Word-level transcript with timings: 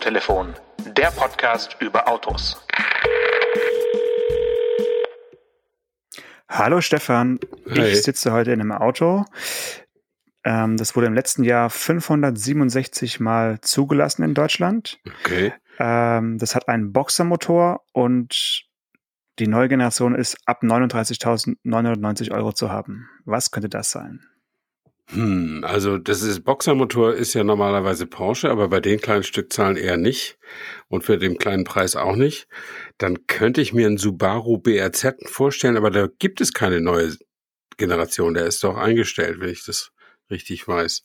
Autotelefon, 0.00 0.54
der 0.96 1.10
Podcast 1.10 1.76
über 1.78 2.08
Autos. 2.08 2.56
Hallo 6.48 6.80
Stefan, 6.80 7.38
Hi. 7.68 7.88
ich 7.88 8.02
sitze 8.02 8.32
heute 8.32 8.52
in 8.52 8.62
einem 8.62 8.72
Auto. 8.72 9.26
Ähm, 10.42 10.78
das 10.78 10.96
wurde 10.96 11.06
im 11.06 11.12
letzten 11.12 11.44
Jahr 11.44 11.68
567 11.68 13.20
Mal 13.20 13.60
zugelassen 13.60 14.22
in 14.22 14.32
Deutschland. 14.32 14.98
Okay. 15.22 15.52
Ähm, 15.78 16.38
das 16.38 16.54
hat 16.54 16.66
einen 16.70 16.94
Boxermotor 16.94 17.82
und 17.92 18.64
die 19.38 19.48
neue 19.48 19.68
Generation 19.68 20.14
ist 20.14 20.38
ab 20.46 20.62
39.990 20.62 22.30
Euro 22.32 22.54
zu 22.54 22.70
haben. 22.70 23.10
Was 23.26 23.50
könnte 23.50 23.68
das 23.68 23.90
sein? 23.90 24.24
Hm, 25.12 25.64
also 25.66 25.98
das 25.98 26.22
ist 26.22 26.44
Boxermotor 26.44 27.14
ist 27.14 27.34
ja 27.34 27.42
normalerweise 27.42 28.06
Porsche, 28.06 28.48
aber 28.48 28.68
bei 28.68 28.78
den 28.80 29.00
kleinen 29.00 29.24
Stückzahlen 29.24 29.76
eher 29.76 29.96
nicht 29.96 30.38
und 30.88 31.02
für 31.02 31.18
den 31.18 31.36
kleinen 31.36 31.64
Preis 31.64 31.96
auch 31.96 32.14
nicht. 32.14 32.46
Dann 32.98 33.26
könnte 33.26 33.60
ich 33.60 33.72
mir 33.72 33.86
einen 33.88 33.98
Subaru 33.98 34.58
BRZ 34.58 35.28
vorstellen, 35.28 35.76
aber 35.76 35.90
da 35.90 36.08
gibt 36.18 36.40
es 36.40 36.52
keine 36.52 36.80
neue 36.80 37.16
Generation. 37.76 38.34
Der 38.34 38.46
ist 38.46 38.62
doch 38.62 38.76
eingestellt, 38.76 39.40
wenn 39.40 39.50
ich 39.50 39.64
das 39.64 39.90
richtig 40.30 40.66
weiß. 40.68 41.02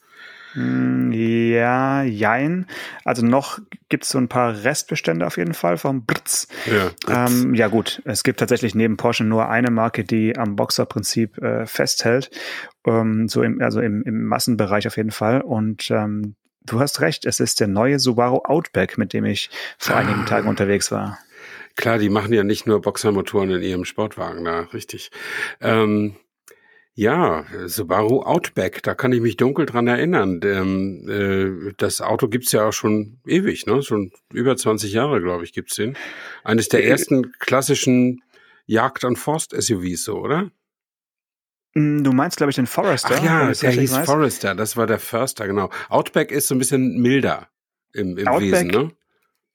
Hm, 0.53 1.11
Ja, 1.11 2.03
jein. 2.03 2.65
Also 3.03 3.25
noch 3.25 3.59
gibt 3.89 4.03
es 4.05 4.09
so 4.09 4.17
ein 4.17 4.29
paar 4.29 4.63
Restbestände 4.63 5.25
auf 5.27 5.37
jeden 5.37 5.53
Fall 5.53 5.77
vom 5.77 6.05
Britz. 6.05 6.47
Ja. 6.65 6.91
Ähm, 7.27 7.53
ja 7.55 7.67
gut, 7.67 8.01
es 8.05 8.23
gibt 8.23 8.39
tatsächlich 8.39 8.73
neben 8.75 8.95
Porsche 8.97 9.23
nur 9.23 9.49
eine 9.49 9.69
Marke, 9.71 10.03
die 10.03 10.37
am 10.37 10.55
Boxer-Prinzip 10.55 11.37
äh, 11.39 11.65
festhält. 11.65 12.29
Ähm, 12.85 13.27
so 13.27 13.43
im, 13.43 13.61
also 13.61 13.81
im, 13.81 14.01
im 14.03 14.25
Massenbereich 14.25 14.87
auf 14.87 14.97
jeden 14.97 15.11
Fall. 15.11 15.41
Und 15.41 15.91
ähm, 15.91 16.35
du 16.65 16.79
hast 16.79 17.01
recht, 17.01 17.25
es 17.25 17.39
ist 17.39 17.59
der 17.59 17.67
neue 17.67 17.99
Subaru 17.99 18.37
Outback, 18.45 18.97
mit 18.97 19.11
dem 19.13 19.25
ich 19.25 19.49
vor 19.77 19.95
Ah. 19.95 19.99
einigen 19.99 20.25
Tagen 20.25 20.47
unterwegs 20.47 20.91
war. 20.91 21.17
Klar, 21.75 21.97
die 21.97 22.09
machen 22.09 22.31
ja 22.31 22.45
nicht 22.45 22.65
nur 22.65 22.81
Boxermotoren 22.81 23.51
in 23.51 23.61
ihrem 23.61 23.83
Sportwagen 23.83 24.45
da, 24.45 24.61
richtig. 24.61 25.11
Ähm, 25.59 26.15
ja, 26.97 27.45
Subaru 27.65 28.21
Outback, 28.21 28.81
da 28.81 28.95
kann 28.95 29.11
ich 29.11 29.19
mich 29.21 29.35
dunkel 29.37 29.65
dran 29.65 29.87
erinnern. 29.87 30.39
Ähm, 30.43 31.09
äh, 31.69 31.73
das 31.77 31.99
Auto 32.01 32.29
gibt's 32.29 32.51
ja 32.53 32.67
auch 32.67 32.71
schon 32.73 33.19
ewig, 33.27 33.65
ne? 33.65 33.81
Schon 33.83 34.11
über 34.33 34.55
20 34.55 34.93
Jahre, 34.93 35.21
glaube 35.21 35.43
ich, 35.43 35.51
gibt's 35.51 35.75
den. 35.75 35.97
Eines 36.45 36.69
der 36.69 36.83
Äh, 36.83 36.87
ersten 36.87 37.33
klassischen 37.39 38.23
Jagd- 38.65 39.03
und 39.03 39.17
Forst-SUVs, 39.17 40.05
so, 40.05 40.19
oder? 40.19 40.49
Hm, 41.75 42.03
Du 42.03 42.13
meinst, 42.13 42.37
glaube 42.37 42.51
ich, 42.51 42.55
den 42.55 42.65
Forester? 42.67 43.15
Ach 43.19 43.23
ja, 43.23 43.51
der 43.51 43.71
hieß 43.71 43.93
weiß. 43.93 44.05
Forester, 44.05 44.55
das 44.55 44.77
war 44.77 44.87
der 44.87 44.99
Förster, 44.99 45.47
genau. 45.47 45.69
Outback 45.89 46.31
ist 46.31 46.47
so 46.47 46.55
ein 46.55 46.59
bisschen 46.59 47.01
milder 47.01 47.49
im, 47.93 48.17
im 48.17 48.27
Outback 48.27 48.51
Wesen, 48.51 48.67
ne? 48.67 48.91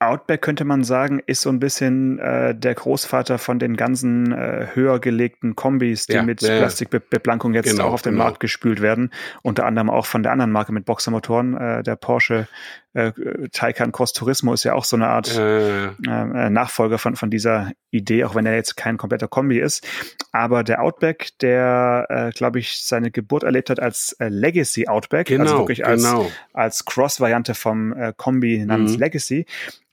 Outback 0.00 0.40
könnte 0.40 0.64
man 0.64 0.82
sagen, 0.82 1.20
ist 1.26 1.42
so 1.42 1.50
ein 1.50 1.60
bisschen 1.60 2.18
äh, 2.18 2.54
der 2.54 2.74
Großvater 2.74 3.36
von 3.38 3.58
den 3.58 3.76
ganzen 3.76 4.32
äh, 4.32 4.68
höher 4.72 4.98
gelegten 4.98 5.54
Kombis, 5.56 6.06
die 6.06 6.14
Ja, 6.14 6.22
mit 6.22 6.40
ja. 6.40 6.56
Plastikbeplankung 6.58 7.52
jetzt 7.52 7.70
Genau, 7.70 7.84
auch 7.88 7.92
auf 7.92 8.02
den 8.02 8.12
genau. 8.14 8.24
Markt 8.24 8.40
gespült 8.40 8.80
werden. 8.80 9.12
Unter 9.42 9.66
anderem 9.66 9.90
auch 9.90 10.06
von 10.06 10.22
der 10.22 10.32
anderen 10.32 10.52
Marke 10.52 10.72
mit 10.72 10.86
Boxermotoren. 10.86 11.54
Äh, 11.54 11.82
der 11.82 11.96
Porsche 11.96 12.48
äh, 12.94 13.12
Taycan 13.52 13.92
Cross 13.92 14.14
Turismo 14.14 14.54
ist 14.54 14.64
ja 14.64 14.72
auch 14.72 14.84
so 14.84 14.96
eine 14.96 15.06
Art 15.08 15.36
Äh, 15.36 15.88
äh, 15.88 16.50
Nachfolger 16.50 16.98
von, 16.98 17.14
von 17.14 17.28
dieser 17.30 17.70
Idee, 17.90 18.24
auch 18.24 18.34
wenn 18.34 18.46
er 18.46 18.54
jetzt 18.54 18.76
kein 18.78 18.96
kompletter 18.96 19.28
Kombi 19.28 19.60
ist. 19.60 19.86
Aber 20.32 20.64
der 20.64 20.82
Outback, 20.82 21.28
der, 21.42 22.06
äh, 22.08 22.30
glaube 22.30 22.58
ich, 22.58 22.82
seine 22.82 23.10
Geburt 23.10 23.42
erlebt 23.42 23.68
hat 23.68 23.80
als 23.80 24.12
äh, 24.18 24.28
Legacy 24.28 24.88
Outback, 24.88 25.26
genau, 25.28 25.42
also 25.44 25.58
wirklich 25.58 25.84
als, 25.86 26.02
genau. 26.04 26.30
als 26.54 26.84
Cross-Variante 26.86 27.54
vom 27.54 27.92
äh, 27.92 28.12
Kombi 28.16 28.64
namens 28.64 28.94
Mhm. 28.94 28.98
Legacy. 29.00 29.46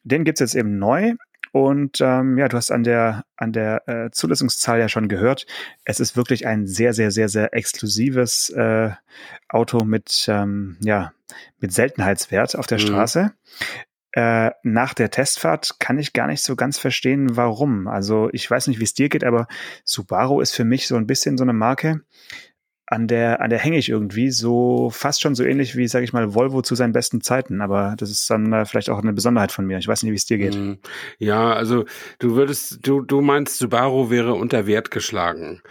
Den 0.08 0.24
gibt's 0.24 0.40
jetzt 0.40 0.56
eben 0.56 0.78
neu. 0.78 1.14
Und 1.54 2.02
ähm, 2.02 2.38
ja, 2.38 2.48
du 2.50 2.58
hast 2.58 2.72
an 2.72 2.84
der 2.84 3.24
an 3.36 3.54
der 3.54 3.88
äh, 3.88 4.12
Zulassungszahl 4.12 4.80
ja 4.80 4.90
schon 4.90 5.08
gehört. 5.08 5.46
Es 5.86 6.00
ist 6.00 6.18
wirklich 6.18 6.46
ein 6.46 6.68
sehr, 6.68 6.94
sehr, 6.94 7.10
sehr, 7.10 7.30
sehr 7.30 7.54
exklusives 7.54 8.50
äh, 8.50 8.92
Auto 9.48 9.84
mit 9.86 10.26
ähm, 10.28 10.78
ja 10.82 11.14
mit 11.60 11.72
Seltenheitswert 11.74 12.58
auf 12.58 12.68
der 12.68 12.78
Mhm. 12.80 12.82
Straße. 12.84 13.32
Äh, 14.12 14.52
nach 14.64 14.94
der 14.94 15.10
Testfahrt 15.12 15.80
kann 15.80 16.00
ich 16.00 16.14
gar 16.14 16.28
nicht 16.28 16.44
so 16.44 16.56
ganz 16.56 16.80
verstehen, 16.80 17.36
warum. 17.38 17.88
Also 17.88 18.30
ich 18.34 18.50
weiß 18.50 18.68
nicht, 18.68 18.80
wie 18.80 18.84
es 18.86 18.94
dir 18.94 19.10
geht, 19.10 19.24
aber 19.24 19.48
Subaru 19.84 20.42
ist 20.42 20.54
für 20.54 20.64
mich 20.66 20.88
so 20.88 20.96
ein 20.96 21.08
bisschen 21.08 21.38
so 21.38 21.44
eine 21.44 21.54
Marke, 21.54 22.02
an 22.90 23.08
der, 23.08 23.42
an 23.42 23.50
der 23.50 23.60
hänge 23.60 23.78
ich 23.78 23.90
irgendwie 23.90 24.32
so 24.32 24.90
fast 24.90 25.22
schon 25.22 25.36
so 25.36 25.44
ähnlich 25.44 25.76
wie, 25.76 25.88
sage 25.90 26.06
ich 26.06 26.14
mal, 26.14 26.34
Volvo 26.34 26.62
zu 26.62 26.74
seinen 26.74 26.94
besten 26.94 27.20
Zeiten. 27.20 27.62
Aber 27.62 27.96
das 27.98 28.10
ist 28.10 28.30
dann 28.30 28.66
vielleicht 28.66 28.90
auch 28.90 29.00
eine 29.00 29.12
Besonderheit 29.12 29.52
von 29.52 29.66
mir. 29.66 29.78
Ich 29.78 29.90
weiß 29.90 30.04
nicht, 30.04 30.12
wie 30.14 30.16
es 30.16 30.26
dir 30.26 30.38
geht. 30.38 30.56
Mhm. 30.56 30.78
Ja, 31.20 31.54
also 31.54 31.84
du 32.20 32.36
würdest, 32.36 32.88
du, 32.88 33.02
du 33.02 33.20
meinst, 33.20 33.58
Subaru 33.58 34.10
wäre 34.10 34.34
unter 34.34 34.68
Wert 34.68 34.90
geschlagen. 34.90 35.62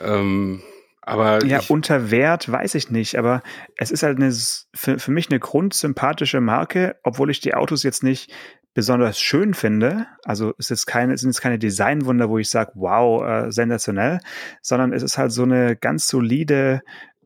Ähm, 0.00 0.62
aber 1.02 1.44
Ja, 1.44 1.60
unter 1.68 2.10
Wert 2.10 2.50
weiß 2.50 2.74
ich 2.74 2.90
nicht, 2.90 3.16
aber 3.16 3.42
es 3.76 3.90
ist 3.90 4.02
halt 4.02 4.16
eine, 4.16 4.32
für, 4.72 4.98
für 4.98 5.10
mich 5.10 5.28
eine 5.28 5.40
grundsympathische 5.40 6.40
Marke, 6.40 6.96
obwohl 7.02 7.30
ich 7.30 7.40
die 7.40 7.54
Autos 7.54 7.82
jetzt 7.82 8.02
nicht 8.02 8.32
besonders 8.74 9.20
schön 9.20 9.54
finde. 9.54 10.06
Also 10.24 10.54
es 10.58 10.70
ist 10.70 10.86
keine, 10.86 11.14
es 11.14 11.20
sind 11.20 11.30
jetzt 11.30 11.40
keine 11.40 11.58
Designwunder, 11.58 12.28
wo 12.28 12.38
ich 12.38 12.48
sage, 12.48 12.72
wow, 12.74 13.22
äh, 13.24 13.50
sensationell, 13.50 14.20
sondern 14.62 14.92
es 14.92 15.02
ist 15.02 15.18
halt 15.18 15.32
so 15.32 15.42
eine 15.42 15.76
ganz 15.76 16.08
solide 16.08 16.82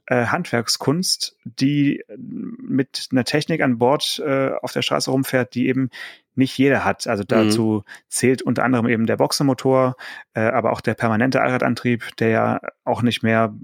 äh, 0.07 0.27
Handwerkskunst, 0.27 1.37
die 1.45 2.01
äh, 2.01 2.17
mit 2.19 3.09
einer 3.11 3.25
Technik 3.25 3.61
an 3.61 3.79
Bord 3.79 4.23
äh, 4.25 4.51
auf 4.63 4.73
der 4.73 4.83
Straße 4.83 5.11
rumfährt, 5.11 5.55
die 5.55 5.69
eben 5.69 5.91
nicht 6.37 6.57
jeder 6.59 6.85
hat. 6.85 7.07
Also 7.07 7.25
dazu 7.25 7.83
zählt 8.09 8.43
unter 8.43 8.63
anderem 8.63 8.89
eben 8.89 9.07
der 9.07 9.17
Boxermotor, 9.17 9.97
äh, 10.35 10.41
aber 10.41 10.73
auch 10.73 10.81
der 10.81 10.95
permanente 10.95 11.41
Allradantrieb, 11.41 12.15
der 12.19 12.29
ja 12.29 12.61
auch 12.85 13.03
nicht 13.03 13.23
mehr 13.23 13.55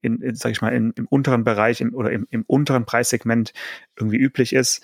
in, 0.00 0.22
in 0.22 0.34
sag 0.34 0.52
ich 0.52 0.62
mal, 0.62 0.72
in, 0.72 0.92
im 0.92 1.06
unteren 1.08 1.44
Bereich 1.44 1.80
im, 1.80 1.94
oder 1.94 2.12
im, 2.12 2.26
im 2.30 2.44
unteren 2.46 2.84
Preissegment 2.86 3.52
irgendwie 3.96 4.18
üblich 4.18 4.52
ist. 4.52 4.82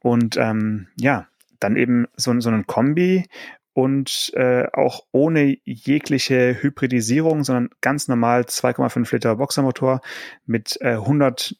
Und 0.00 0.36
ähm, 0.36 0.86
ja, 0.96 1.26
dann 1.60 1.76
eben 1.76 2.06
so, 2.16 2.38
so 2.40 2.50
ein 2.50 2.66
Kombi 2.66 3.26
und 3.72 4.32
äh, 4.34 4.66
auch 4.72 5.00
ohne 5.12 5.58
jegliche 5.64 6.56
Hybridisierung, 6.62 7.44
sondern 7.44 7.68
ganz 7.82 8.08
normal 8.08 8.42
2,5 8.42 9.12
Liter 9.12 9.36
Boxermotor 9.36 10.00
mit 10.46 10.78
äh, 10.80 10.92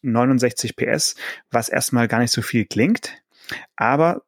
169 0.03 0.77
PS, 0.77 1.17
was 1.51 1.69
erstmal 1.69 2.09
gar 2.09 2.21
nicht 2.21 2.33
so 2.33 2.43
viel 2.43 2.65
klingt. 2.65 3.23
Aber 3.77 4.23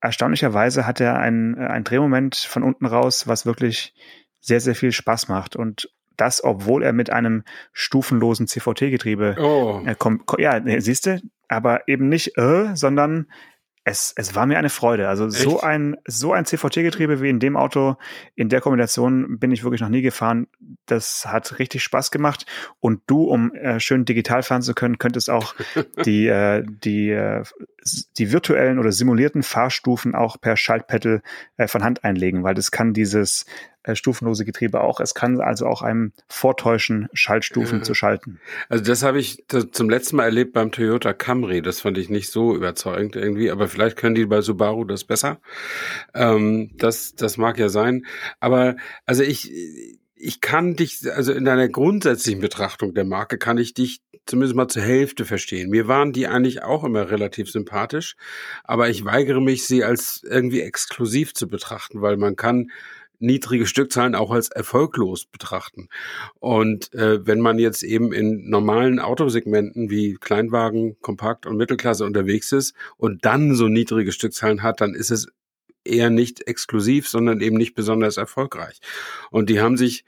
erstaunlicherweise 0.00 0.86
hat 0.86 1.00
er 1.00 1.18
ein, 1.18 1.56
äh, 1.56 1.66
ein 1.66 1.84
Drehmoment 1.84 2.36
von 2.36 2.62
unten 2.62 2.86
raus, 2.86 3.26
was 3.26 3.46
wirklich 3.46 3.94
sehr, 4.40 4.60
sehr 4.60 4.74
viel 4.74 4.92
Spaß 4.92 5.28
macht. 5.28 5.56
Und 5.56 5.90
das, 6.16 6.44
obwohl 6.44 6.82
er 6.82 6.92
mit 6.92 7.10
einem 7.10 7.44
stufenlosen 7.72 8.46
CVT-Getriebe 8.46 9.36
oh, 9.40 9.82
äh, 9.86 9.94
komm, 9.98 10.26
ko- 10.26 10.38
ja, 10.38 10.60
siehst 10.80 11.06
du, 11.06 11.20
aber 11.48 11.88
eben 11.88 12.08
nicht 12.08 12.36
äh, 12.36 12.74
sondern 12.76 13.30
es, 13.90 14.12
es 14.16 14.34
war 14.34 14.46
mir 14.46 14.58
eine 14.58 14.70
Freude. 14.70 15.08
Also 15.08 15.28
so 15.28 15.56
Echt? 15.56 15.64
ein, 15.64 15.96
so 16.06 16.32
ein 16.32 16.46
CVT-Getriebe 16.46 17.20
wie 17.20 17.28
in 17.28 17.40
dem 17.40 17.56
Auto, 17.56 17.96
in 18.36 18.48
der 18.48 18.60
Kombination 18.60 19.38
bin 19.38 19.50
ich 19.50 19.64
wirklich 19.64 19.80
noch 19.80 19.88
nie 19.88 20.00
gefahren. 20.00 20.46
Das 20.86 21.26
hat 21.26 21.58
richtig 21.58 21.82
Spaß 21.82 22.10
gemacht. 22.10 22.46
Und 22.78 23.02
du, 23.06 23.24
um 23.24 23.52
äh, 23.54 23.80
schön 23.80 24.04
digital 24.04 24.42
fahren 24.42 24.62
zu 24.62 24.74
können, 24.74 24.98
könntest 24.98 25.28
auch 25.28 25.54
die, 26.04 26.28
äh, 26.28 26.64
die, 26.66 27.10
äh, 27.10 27.42
die 28.16 28.32
virtuellen 28.32 28.78
oder 28.78 28.92
simulierten 28.92 29.42
Fahrstufen 29.42 30.14
auch 30.14 30.40
per 30.40 30.56
Schaltpedal 30.56 31.22
äh, 31.56 31.66
von 31.66 31.82
Hand 31.82 32.04
einlegen, 32.04 32.44
weil 32.44 32.54
das 32.54 32.70
kann 32.70 32.92
dieses 32.92 33.44
stufenlose 33.96 34.44
Getriebe 34.44 34.80
auch. 34.80 35.00
Es 35.00 35.14
kann 35.14 35.40
also 35.40 35.66
auch 35.66 35.82
einem 35.82 36.12
vortäuschen, 36.28 37.08
Schaltstufen 37.12 37.78
Ja. 37.78 37.84
zu 37.84 37.94
schalten. 37.94 38.40
also 38.68 38.84
das 38.84 39.02
habe 39.02 39.18
ich 39.18 39.44
zum 39.72 39.88
letzten 39.90 40.16
Mal 40.16 40.24
erlebt 40.24 40.52
beim 40.52 40.72
Toyota 40.72 41.12
Camry. 41.12 41.62
Das 41.62 41.80
fand 41.80 41.98
ich 41.98 42.08
nicht 42.08 42.30
so 42.30 42.54
überzeugend 42.54 43.16
irgendwie, 43.16 43.50
aber 43.50 43.68
vielleicht 43.68 43.96
können 43.96 44.14
die 44.14 44.26
bei 44.26 44.40
Subaru 44.40 44.84
das 44.84 45.04
besser. 45.04 45.40
Ähm, 46.14 46.70
das, 46.76 47.14
das 47.14 47.36
mag 47.36 47.58
ja 47.58 47.68
sein. 47.68 48.06
Aber 48.40 48.76
also 49.06 49.22
ich, 49.22 49.50
ich 50.14 50.40
kann 50.40 50.76
dich, 50.76 51.00
also 51.14 51.32
in 51.32 51.44
deiner 51.44 51.68
grundsätzlichen 51.68 52.40
Betrachtung 52.40 52.94
der 52.94 53.04
Marke 53.04 53.38
kann 53.38 53.58
ich 53.58 53.74
dich 53.74 54.00
zumindest 54.26 54.54
mal 54.54 54.68
zur 54.68 54.82
Hälfte 54.82 55.24
verstehen. 55.24 55.70
Mir 55.70 55.88
waren 55.88 56.12
die 56.12 56.26
eigentlich 56.28 56.62
auch 56.62 56.84
immer 56.84 57.10
relativ 57.10 57.50
sympathisch, 57.50 58.16
aber 58.64 58.88
ich 58.88 59.04
weigere 59.04 59.40
mich, 59.40 59.66
sie 59.66 59.82
als 59.82 60.22
irgendwie 60.24 60.60
exklusiv 60.60 61.34
zu 61.34 61.48
betrachten, 61.48 62.00
weil 62.02 62.16
man 62.16 62.36
kann 62.36 62.70
niedrige 63.20 63.66
Stückzahlen 63.66 64.14
auch 64.14 64.30
als 64.30 64.48
erfolglos 64.48 65.26
betrachten. 65.26 65.88
Und 66.40 66.92
äh, 66.94 67.24
wenn 67.26 67.40
man 67.40 67.58
jetzt 67.58 67.82
eben 67.82 68.12
in 68.12 68.48
normalen 68.48 68.98
Autosegmenten 68.98 69.90
wie 69.90 70.14
Kleinwagen, 70.14 70.96
Kompakt 71.00 71.46
und 71.46 71.56
Mittelklasse 71.56 72.04
unterwegs 72.04 72.50
ist 72.52 72.74
und 72.96 73.24
dann 73.24 73.54
so 73.54 73.68
niedrige 73.68 74.12
Stückzahlen 74.12 74.62
hat, 74.62 74.80
dann 74.80 74.94
ist 74.94 75.10
es 75.10 75.28
eher 75.84 76.10
nicht 76.10 76.46
exklusiv, 76.46 77.08
sondern 77.08 77.40
eben 77.40 77.56
nicht 77.56 77.74
besonders 77.74 78.16
erfolgreich. 78.16 78.80
Und 79.30 79.48
die 79.48 79.60
haben 79.60 79.76
sich 79.76 80.04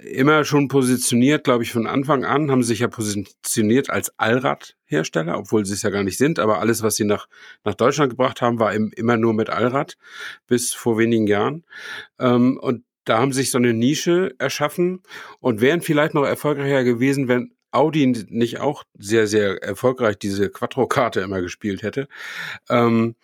immer 0.00 0.44
schon 0.44 0.68
positioniert, 0.68 1.44
glaube 1.44 1.62
ich, 1.62 1.72
von 1.72 1.86
Anfang 1.86 2.24
an, 2.24 2.50
haben 2.50 2.62
sich 2.62 2.80
ja 2.80 2.88
positioniert 2.88 3.90
als 3.90 4.18
Allradhersteller 4.18 4.74
Hersteller, 4.94 5.38
obwohl 5.38 5.64
sie 5.64 5.74
es 5.74 5.82
ja 5.82 5.90
gar 5.90 6.04
nicht 6.04 6.18
sind, 6.18 6.38
aber 6.38 6.60
alles, 6.60 6.82
was 6.82 6.96
sie 6.96 7.04
nach, 7.04 7.26
nach 7.64 7.74
Deutschland 7.74 8.10
gebracht 8.10 8.40
haben, 8.40 8.58
war 8.58 8.72
im, 8.72 8.92
immer 8.96 9.16
nur 9.16 9.34
mit 9.34 9.50
Allrad 9.50 9.96
bis 10.46 10.72
vor 10.72 10.98
wenigen 10.98 11.26
Jahren. 11.26 11.64
Ähm, 12.18 12.58
und 12.60 12.84
da 13.04 13.18
haben 13.18 13.32
sich 13.32 13.50
so 13.50 13.58
eine 13.58 13.74
Nische 13.74 14.34
erschaffen 14.38 15.02
und 15.40 15.60
wären 15.60 15.82
vielleicht 15.82 16.14
noch 16.14 16.24
erfolgreicher 16.24 16.84
gewesen, 16.84 17.28
wenn 17.28 17.54
Audi 17.70 18.06
nicht 18.28 18.60
auch 18.60 18.84
sehr, 18.98 19.26
sehr 19.26 19.62
erfolgreich 19.62 20.18
diese 20.18 20.48
Quattro-Karte 20.48 21.20
immer 21.20 21.40
gespielt 21.40 21.82
hätte. 21.82 22.08
Ähm, 22.70 23.16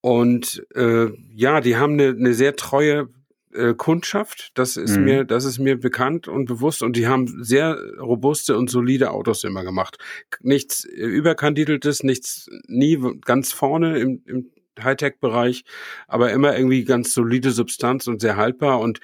und 0.00 0.64
äh, 0.74 1.08
ja, 1.34 1.60
die 1.60 1.76
haben 1.76 1.94
eine, 1.94 2.10
eine 2.10 2.32
sehr 2.32 2.54
treue 2.54 3.08
äh, 3.56 3.74
Kundschaft. 3.74 4.50
Das 4.54 4.76
ist 4.76 4.96
mhm. 4.96 5.04
mir, 5.04 5.24
das 5.24 5.44
ist 5.44 5.58
mir 5.58 5.78
bekannt 5.78 6.28
und 6.28 6.46
bewusst. 6.46 6.82
Und 6.82 6.96
die 6.96 7.06
haben 7.06 7.42
sehr 7.42 7.78
robuste 7.98 8.56
und 8.56 8.70
solide 8.70 9.10
Autos 9.10 9.44
immer 9.44 9.64
gemacht. 9.64 9.98
Nichts 10.40 10.84
überkandideltes, 10.84 12.02
nichts 12.02 12.48
nie 12.66 12.98
ganz 13.24 13.52
vorne 13.52 13.98
im, 13.98 14.22
im 14.26 14.50
Hightech-Bereich, 14.82 15.64
aber 16.06 16.32
immer 16.32 16.56
irgendwie 16.56 16.84
ganz 16.84 17.14
solide 17.14 17.50
Substanz 17.50 18.06
und 18.06 18.20
sehr 18.20 18.36
haltbar 18.36 18.80
und 18.80 19.00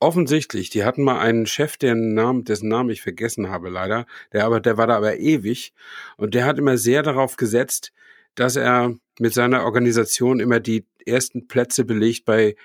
offensichtlich, 0.00 0.68
die 0.68 0.84
hatten 0.84 1.02
mal 1.02 1.18
einen 1.18 1.46
Chef, 1.46 1.78
deren 1.78 2.12
Namen, 2.12 2.44
dessen 2.44 2.68
Namen 2.68 2.90
ich 2.90 3.00
vergessen 3.00 3.48
habe 3.48 3.70
leider, 3.70 4.06
der 4.32 4.44
aber, 4.44 4.60
der 4.60 4.76
war 4.76 4.86
da 4.86 4.96
aber 4.96 5.18
ewig 5.18 5.72
und 6.18 6.34
der 6.34 6.44
hat 6.44 6.58
immer 6.58 6.76
sehr 6.76 7.02
darauf 7.02 7.36
gesetzt, 7.36 7.92
dass 8.34 8.56
er 8.56 8.94
mit 9.18 9.32
seiner 9.32 9.64
Organisation 9.64 10.40
immer 10.40 10.60
die 10.60 10.84
ersten 11.06 11.46
Plätze 11.46 11.84
belegt 11.84 12.24
bei 12.24 12.56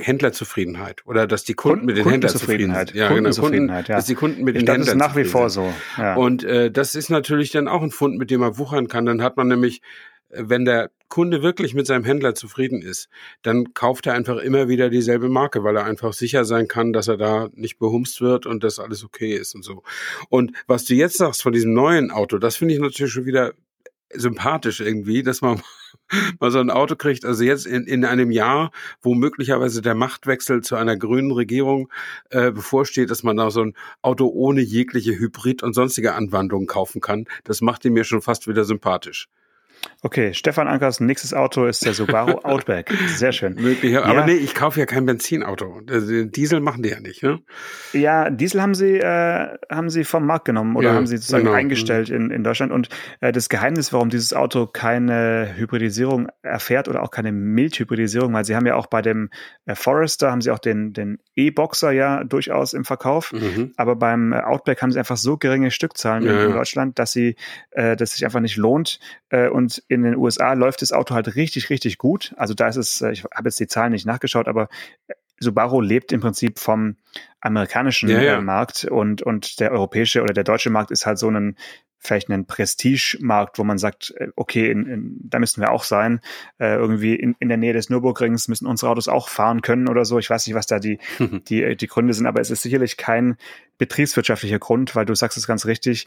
Händlerzufriedenheit 0.00 1.06
oder 1.06 1.26
dass 1.26 1.44
die 1.44 1.54
Kunden, 1.54 1.80
Kunden 1.80 1.86
mit 1.86 1.96
den 1.98 2.08
Händlern 2.08 2.32
zufrieden 2.32 2.74
sind. 2.74 2.94
Ja, 2.94 3.12
genau. 3.12 3.30
Kunden, 3.30 3.68
ja. 3.68 3.82
Dass 3.82 4.06
die 4.06 4.14
Kunden 4.14 4.44
mit 4.44 4.56
ich 4.56 4.60
den 4.60 4.66
glaub, 4.66 4.76
Händlern 4.78 4.98
das 4.98 5.08
ist 5.08 5.14
nach 5.14 5.16
wie 5.16 5.28
vor 5.28 5.50
so. 5.50 5.72
Ja. 5.96 6.14
Und 6.14 6.44
äh, 6.44 6.70
das 6.70 6.94
ist 6.94 7.10
natürlich 7.10 7.50
dann 7.50 7.68
auch 7.68 7.82
ein 7.82 7.90
Fund, 7.90 8.18
mit 8.18 8.30
dem 8.30 8.40
man 8.40 8.58
wuchern 8.58 8.88
kann. 8.88 9.06
Dann 9.06 9.22
hat 9.22 9.36
man 9.36 9.48
nämlich, 9.48 9.82
äh, 10.30 10.42
wenn 10.46 10.64
der 10.64 10.90
Kunde 11.08 11.42
wirklich 11.42 11.74
mit 11.74 11.86
seinem 11.86 12.04
Händler 12.04 12.34
zufrieden 12.34 12.82
ist, 12.82 13.08
dann 13.42 13.74
kauft 13.74 14.06
er 14.06 14.14
einfach 14.14 14.36
immer 14.38 14.68
wieder 14.68 14.88
dieselbe 14.88 15.28
Marke, 15.28 15.64
weil 15.64 15.76
er 15.76 15.84
einfach 15.84 16.12
sicher 16.12 16.44
sein 16.44 16.68
kann, 16.68 16.92
dass 16.92 17.08
er 17.08 17.16
da 17.16 17.48
nicht 17.52 17.78
behumst 17.78 18.20
wird 18.20 18.46
und 18.46 18.62
dass 18.62 18.78
alles 18.78 19.04
okay 19.04 19.34
ist 19.34 19.54
und 19.54 19.64
so. 19.64 19.82
Und 20.28 20.52
was 20.66 20.84
du 20.84 20.94
jetzt 20.94 21.18
sagst 21.18 21.42
von 21.42 21.52
diesem 21.52 21.72
neuen 21.72 22.10
Auto, 22.10 22.38
das 22.38 22.56
finde 22.56 22.74
ich 22.74 22.80
natürlich 22.80 23.12
schon 23.12 23.26
wieder 23.26 23.52
sympathisch 24.12 24.80
irgendwie, 24.80 25.22
dass 25.22 25.40
man 25.40 25.60
mal 26.40 26.50
so 26.50 26.58
ein 26.58 26.70
Auto 26.70 26.96
kriegt. 26.96 27.24
Also 27.24 27.44
jetzt 27.44 27.66
in, 27.66 27.84
in 27.84 28.04
einem 28.04 28.30
Jahr, 28.30 28.70
wo 29.02 29.14
möglicherweise 29.14 29.82
der 29.82 29.94
Machtwechsel 29.94 30.62
zu 30.62 30.76
einer 30.76 30.96
grünen 30.96 31.32
Regierung 31.32 31.90
äh, 32.30 32.50
bevorsteht, 32.52 33.10
dass 33.10 33.22
man 33.22 33.36
da 33.36 33.50
so 33.50 33.62
ein 33.62 33.74
Auto 34.02 34.26
ohne 34.28 34.60
jegliche 34.60 35.18
Hybrid 35.18 35.62
und 35.62 35.74
sonstige 35.74 36.14
Anwandlungen 36.14 36.66
kaufen 36.66 37.00
kann. 37.00 37.26
Das 37.44 37.60
macht 37.60 37.84
ihn 37.84 37.92
mir 37.92 38.04
schon 38.04 38.22
fast 38.22 38.48
wieder 38.48 38.64
sympathisch. 38.64 39.28
Okay, 40.02 40.32
Stefan 40.32 40.66
Ankers 40.66 41.00
nächstes 41.00 41.34
Auto 41.34 41.66
ist 41.66 41.84
der 41.84 41.92
Subaru 41.92 42.38
Outback. 42.42 42.90
Sehr 43.08 43.32
schön. 43.32 43.54
Möglich, 43.56 43.92
ja. 43.92 44.04
aber 44.04 44.24
nee, 44.24 44.32
ich 44.32 44.54
kaufe 44.54 44.80
ja 44.80 44.86
kein 44.86 45.04
Benzinauto. 45.04 45.80
Diesel 45.82 46.60
machen 46.60 46.82
die 46.82 46.88
ja 46.88 47.00
nicht, 47.00 47.22
ne? 47.22 47.40
Ja, 47.92 48.30
Diesel 48.30 48.62
haben 48.62 48.74
sie, 48.74 48.96
äh, 48.96 49.58
haben 49.70 49.90
sie 49.90 50.04
vom 50.04 50.24
Markt 50.24 50.46
genommen 50.46 50.76
oder 50.76 50.90
ja, 50.90 50.94
haben 50.94 51.06
sie 51.06 51.18
sozusagen 51.18 51.44
genau. 51.44 51.56
eingestellt 51.56 52.08
in, 52.08 52.30
in 52.30 52.42
Deutschland. 52.42 52.72
Und 52.72 52.88
äh, 53.20 53.30
das 53.30 53.50
Geheimnis, 53.50 53.92
warum 53.92 54.08
dieses 54.08 54.32
Auto 54.32 54.66
keine 54.66 55.54
Hybridisierung 55.56 56.28
erfährt 56.42 56.88
oder 56.88 57.02
auch 57.02 57.10
keine 57.10 57.30
Mildhybridisierung, 57.32 58.32
weil 58.32 58.46
sie 58.46 58.56
haben 58.56 58.66
ja 58.66 58.76
auch 58.76 58.86
bei 58.86 59.02
dem 59.02 59.28
äh, 59.66 59.74
Forester 59.74 60.30
haben 60.30 60.40
sie 60.40 60.50
auch 60.50 60.58
den, 60.58 60.94
den 60.94 61.18
E-Boxer 61.36 61.90
ja 61.92 62.24
durchaus 62.24 62.72
im 62.72 62.86
Verkauf. 62.86 63.32
Mhm. 63.34 63.72
Aber 63.76 63.96
beim 63.96 64.32
Outback 64.32 64.80
haben 64.80 64.92
sie 64.92 64.98
einfach 64.98 65.18
so 65.18 65.36
geringe 65.36 65.70
Stückzahlen 65.70 66.24
ja, 66.24 66.32
in, 66.32 66.48
in 66.48 66.52
Deutschland, 66.52 66.98
dass 66.98 67.12
sie, 67.12 67.36
äh, 67.72 67.96
dass 67.96 68.12
sich 68.12 68.24
einfach 68.24 68.40
nicht 68.40 68.56
lohnt. 68.56 68.98
Äh, 69.28 69.48
und 69.48 69.69
und 69.70 69.84
in 69.88 70.02
den 70.02 70.16
USA 70.16 70.52
läuft 70.54 70.82
das 70.82 70.92
Auto 70.92 71.14
halt 71.14 71.36
richtig, 71.36 71.70
richtig 71.70 71.98
gut. 71.98 72.34
Also 72.36 72.54
da 72.54 72.68
ist 72.68 72.76
es, 72.76 73.00
äh, 73.00 73.12
ich 73.12 73.24
habe 73.24 73.48
jetzt 73.48 73.60
die 73.60 73.66
Zahlen 73.66 73.92
nicht 73.92 74.06
nachgeschaut, 74.06 74.48
aber 74.48 74.68
äh, 75.06 75.14
Subaru 75.38 75.80
lebt 75.80 76.12
im 76.12 76.20
Prinzip 76.20 76.58
vom 76.58 76.96
amerikanischen 77.40 78.08
ja, 78.08 78.20
ja. 78.20 78.38
Äh, 78.38 78.40
Markt 78.42 78.84
und, 78.84 79.22
und 79.22 79.60
der 79.60 79.72
europäische 79.72 80.22
oder 80.22 80.34
der 80.34 80.44
deutsche 80.44 80.70
Markt 80.70 80.90
ist 80.90 81.06
halt 81.06 81.18
so 81.18 81.30
ein 81.30 81.56
vielleicht 82.02 82.30
ein 82.30 82.46
Prestige-Markt, 82.46 83.58
wo 83.58 83.64
man 83.64 83.76
sagt, 83.76 84.14
okay, 84.34 84.70
in, 84.70 84.86
in, 84.86 85.20
da 85.22 85.38
müssen 85.38 85.60
wir 85.60 85.70
auch 85.70 85.84
sein. 85.84 86.22
Äh, 86.58 86.76
irgendwie 86.76 87.14
in, 87.14 87.36
in 87.40 87.48
der 87.48 87.58
Nähe 87.58 87.74
des 87.74 87.90
Nürburgrings 87.90 88.48
müssen 88.48 88.66
unsere 88.66 88.90
Autos 88.90 89.06
auch 89.06 89.28
fahren 89.28 89.60
können 89.60 89.86
oder 89.86 90.06
so. 90.06 90.18
Ich 90.18 90.30
weiß 90.30 90.46
nicht, 90.46 90.56
was 90.56 90.66
da 90.66 90.78
die, 90.78 90.98
die, 91.48 91.76
die 91.76 91.86
Gründe 91.86 92.14
sind, 92.14 92.26
aber 92.26 92.40
es 92.40 92.50
ist 92.50 92.62
sicherlich 92.62 92.96
kein 92.96 93.36
betriebswirtschaftlicher 93.76 94.58
Grund, 94.58 94.96
weil 94.96 95.04
du 95.04 95.14
sagst 95.14 95.36
es 95.36 95.46
ganz 95.46 95.66
richtig 95.66 96.06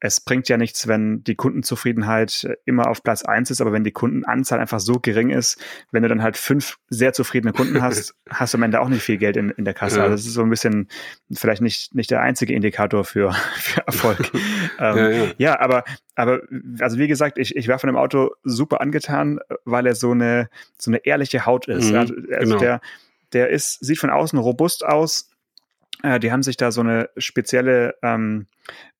es 0.00 0.20
bringt 0.20 0.48
ja 0.48 0.56
nichts, 0.56 0.86
wenn 0.86 1.24
die 1.24 1.34
Kundenzufriedenheit 1.34 2.48
immer 2.64 2.88
auf 2.88 3.02
Platz 3.02 3.24
eins 3.24 3.50
ist, 3.50 3.60
aber 3.60 3.72
wenn 3.72 3.82
die 3.82 3.90
Kundenanzahl 3.90 4.60
einfach 4.60 4.78
so 4.78 5.00
gering 5.00 5.30
ist, 5.30 5.60
wenn 5.90 6.02
du 6.02 6.08
dann 6.08 6.22
halt 6.22 6.36
fünf 6.36 6.78
sehr 6.88 7.12
zufriedene 7.12 7.52
Kunden 7.52 7.82
hast, 7.82 8.14
hast 8.30 8.54
du 8.54 8.58
am 8.58 8.62
Ende 8.62 8.80
auch 8.80 8.88
nicht 8.88 9.02
viel 9.02 9.18
Geld 9.18 9.36
in, 9.36 9.50
in 9.50 9.64
der 9.64 9.74
Kasse. 9.74 9.96
Ja. 9.96 10.02
Also 10.04 10.14
das 10.14 10.26
ist 10.26 10.34
so 10.34 10.42
ein 10.42 10.50
bisschen 10.50 10.88
vielleicht 11.32 11.62
nicht, 11.62 11.94
nicht 11.94 12.10
der 12.10 12.20
einzige 12.20 12.54
Indikator 12.54 13.04
für, 13.04 13.32
für 13.56 13.86
Erfolg. 13.86 14.30
ähm, 14.78 14.96
ja, 14.96 15.08
ja. 15.10 15.26
ja, 15.36 15.60
aber, 15.60 15.84
aber 16.14 16.42
also 16.80 16.98
wie 16.98 17.08
gesagt, 17.08 17.38
ich, 17.38 17.56
ich 17.56 17.66
war 17.66 17.80
von 17.80 17.88
dem 17.88 17.96
Auto 17.96 18.30
super 18.44 18.80
angetan, 18.80 19.40
weil 19.64 19.86
er 19.86 19.96
so 19.96 20.12
eine, 20.12 20.48
so 20.78 20.90
eine 20.90 21.04
ehrliche 21.04 21.44
Haut 21.44 21.66
ist. 21.66 21.90
Mhm, 21.90 21.96
also, 21.96 22.14
also 22.32 22.46
genau. 22.46 22.58
der, 22.58 22.80
der 23.32 23.50
ist, 23.50 23.84
sieht 23.84 23.98
von 23.98 24.10
außen 24.10 24.38
robust 24.38 24.84
aus, 24.84 25.28
äh, 26.02 26.20
die 26.20 26.32
haben 26.32 26.42
sich 26.42 26.56
da 26.56 26.70
so 26.70 26.80
eine 26.80 27.10
spezielle 27.16 27.94
ähm, 28.02 28.46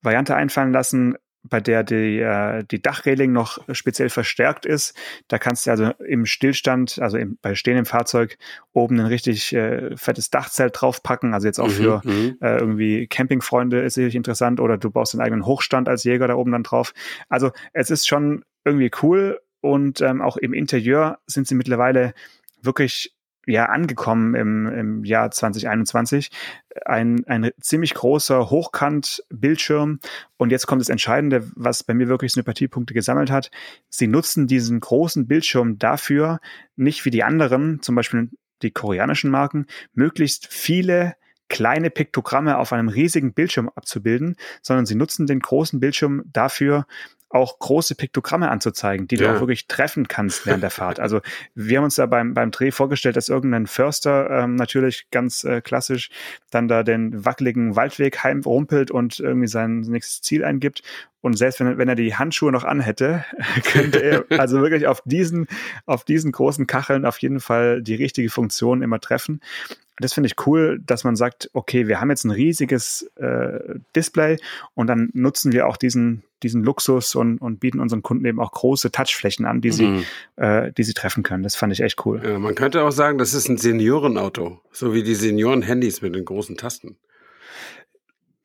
Variante 0.02 0.34
einfallen 0.34 0.72
lassen, 0.72 1.16
bei 1.44 1.60
der 1.60 1.84
die, 1.84 2.18
äh, 2.18 2.64
die 2.64 2.82
Dachreling 2.82 3.32
noch 3.32 3.58
speziell 3.72 4.08
verstärkt 4.08 4.66
ist. 4.66 4.96
Da 5.28 5.38
kannst 5.38 5.66
du 5.66 5.70
also 5.70 5.90
im 6.06 6.26
Stillstand, 6.26 6.98
also 7.00 7.16
im, 7.16 7.38
bei 7.40 7.54
stehendem 7.54 7.86
Fahrzeug, 7.86 8.36
oben 8.72 9.00
ein 9.00 9.06
richtig 9.06 9.54
äh, 9.54 9.96
fettes 9.96 10.30
Dachzelt 10.30 10.80
draufpacken. 10.80 11.34
Also 11.34 11.46
jetzt 11.46 11.60
auch 11.60 11.68
mhm, 11.68 11.72
für 11.72 12.00
mhm. 12.04 12.36
äh, 12.40 12.58
irgendwie 12.58 13.06
Campingfreunde 13.06 13.80
ist 13.80 13.94
sicherlich 13.94 14.16
interessant 14.16 14.60
oder 14.60 14.78
du 14.78 14.90
baust 14.90 15.14
einen 15.14 15.22
eigenen 15.22 15.46
Hochstand 15.46 15.88
als 15.88 16.04
Jäger 16.04 16.28
da 16.28 16.34
oben 16.34 16.52
dann 16.52 16.64
drauf. 16.64 16.92
Also 17.28 17.52
es 17.72 17.90
ist 17.90 18.06
schon 18.06 18.44
irgendwie 18.64 18.90
cool 19.02 19.40
und 19.60 20.00
ähm, 20.00 20.20
auch 20.20 20.36
im 20.36 20.52
Interieur 20.52 21.18
sind 21.26 21.46
sie 21.46 21.54
mittlerweile 21.54 22.14
wirklich 22.62 23.14
ja 23.52 23.66
angekommen 23.66 24.34
im, 24.34 24.66
im 24.66 25.04
Jahr 25.04 25.30
2021. 25.30 26.30
Ein, 26.84 27.24
ein 27.26 27.50
ziemlich 27.60 27.94
großer 27.94 28.50
Hochkant-Bildschirm. 28.50 30.00
Und 30.36 30.50
jetzt 30.50 30.66
kommt 30.66 30.80
das 30.80 30.88
Entscheidende, 30.88 31.50
was 31.56 31.82
bei 31.82 31.94
mir 31.94 32.08
wirklich 32.08 32.32
Sympathiepunkte 32.32 32.94
gesammelt 32.94 33.30
hat. 33.30 33.50
Sie 33.88 34.06
nutzen 34.06 34.46
diesen 34.46 34.80
großen 34.80 35.26
Bildschirm 35.26 35.78
dafür, 35.78 36.40
nicht 36.76 37.04
wie 37.04 37.10
die 37.10 37.24
anderen, 37.24 37.82
zum 37.82 37.94
Beispiel 37.94 38.30
die 38.62 38.70
koreanischen 38.70 39.30
Marken, 39.30 39.66
möglichst 39.94 40.46
viele 40.46 41.14
kleine 41.48 41.90
Piktogramme 41.90 42.58
auf 42.58 42.72
einem 42.72 42.88
riesigen 42.88 43.32
Bildschirm 43.32 43.70
abzubilden, 43.74 44.36
sondern 44.62 44.86
sie 44.86 44.94
nutzen 44.94 45.26
den 45.26 45.40
großen 45.40 45.80
Bildschirm 45.80 46.24
dafür, 46.26 46.86
auch 47.30 47.58
große 47.58 47.94
Piktogramme 47.94 48.50
anzuzeigen, 48.50 49.06
die 49.06 49.16
ja. 49.16 49.28
du 49.28 49.36
auch 49.36 49.40
wirklich 49.40 49.66
treffen 49.66 50.08
kannst 50.08 50.46
während 50.46 50.62
der 50.62 50.70
Fahrt. 50.70 50.98
Also 51.00 51.20
wir 51.54 51.78
haben 51.78 51.84
uns 51.84 51.96
da 51.96 52.06
beim, 52.06 52.34
beim 52.34 52.50
Dreh 52.50 52.70
vorgestellt, 52.70 53.16
dass 53.16 53.28
irgendein 53.28 53.66
Förster 53.66 54.30
ähm, 54.30 54.54
natürlich 54.54 55.10
ganz 55.10 55.44
äh, 55.44 55.60
klassisch 55.60 56.10
dann 56.50 56.68
da 56.68 56.82
den 56.82 57.24
wackeligen 57.24 57.76
Waldweg 57.76 58.22
heimrumpelt 58.24 58.90
und 58.90 59.20
irgendwie 59.20 59.48
sein 59.48 59.80
nächstes 59.80 60.22
Ziel 60.22 60.44
eingibt. 60.44 60.82
Und 61.20 61.36
selbst 61.36 61.60
wenn, 61.60 61.78
wenn 61.78 61.88
er 61.88 61.94
die 61.94 62.14
Handschuhe 62.14 62.52
noch 62.52 62.64
anhätte, 62.64 63.24
könnte 63.64 64.02
er 64.02 64.24
also 64.38 64.60
wirklich 64.60 64.86
auf 64.86 65.02
diesen, 65.04 65.46
auf 65.86 66.04
diesen 66.04 66.32
großen 66.32 66.66
Kacheln 66.66 67.04
auf 67.04 67.18
jeden 67.18 67.40
Fall 67.40 67.82
die 67.82 67.94
richtige 67.94 68.30
Funktion 68.30 68.82
immer 68.82 69.00
treffen 69.00 69.40
das 70.00 70.12
finde 70.12 70.28
ich 70.28 70.46
cool, 70.46 70.80
dass 70.84 71.04
man 71.04 71.16
sagt, 71.16 71.50
okay, 71.52 71.88
wir 71.88 72.00
haben 72.00 72.10
jetzt 72.10 72.24
ein 72.24 72.30
riesiges 72.30 73.10
äh, 73.16 73.58
Display 73.96 74.38
und 74.74 74.86
dann 74.86 75.10
nutzen 75.12 75.52
wir 75.52 75.66
auch 75.66 75.76
diesen, 75.76 76.22
diesen 76.42 76.62
Luxus 76.62 77.14
und, 77.14 77.38
und 77.38 77.60
bieten 77.60 77.80
unseren 77.80 78.02
Kunden 78.02 78.24
eben 78.24 78.40
auch 78.40 78.52
große 78.52 78.92
Touchflächen 78.92 79.44
an, 79.44 79.60
die 79.60 79.72
sie, 79.72 79.86
mhm. 79.86 80.04
äh, 80.36 80.72
die 80.72 80.84
sie 80.84 80.94
treffen 80.94 81.22
können. 81.22 81.42
Das 81.42 81.56
fand 81.56 81.72
ich 81.72 81.80
echt 81.80 82.04
cool. 82.06 82.20
Ja, 82.24 82.38
man 82.38 82.54
könnte 82.54 82.82
auch 82.82 82.92
sagen, 82.92 83.18
das 83.18 83.34
ist 83.34 83.48
ein 83.48 83.58
Seniorenauto, 83.58 84.60
so 84.72 84.94
wie 84.94 85.02
die 85.02 85.14
Senioren-Handys 85.14 86.02
mit 86.02 86.14
den 86.14 86.24
großen 86.24 86.56
Tasten. 86.56 86.96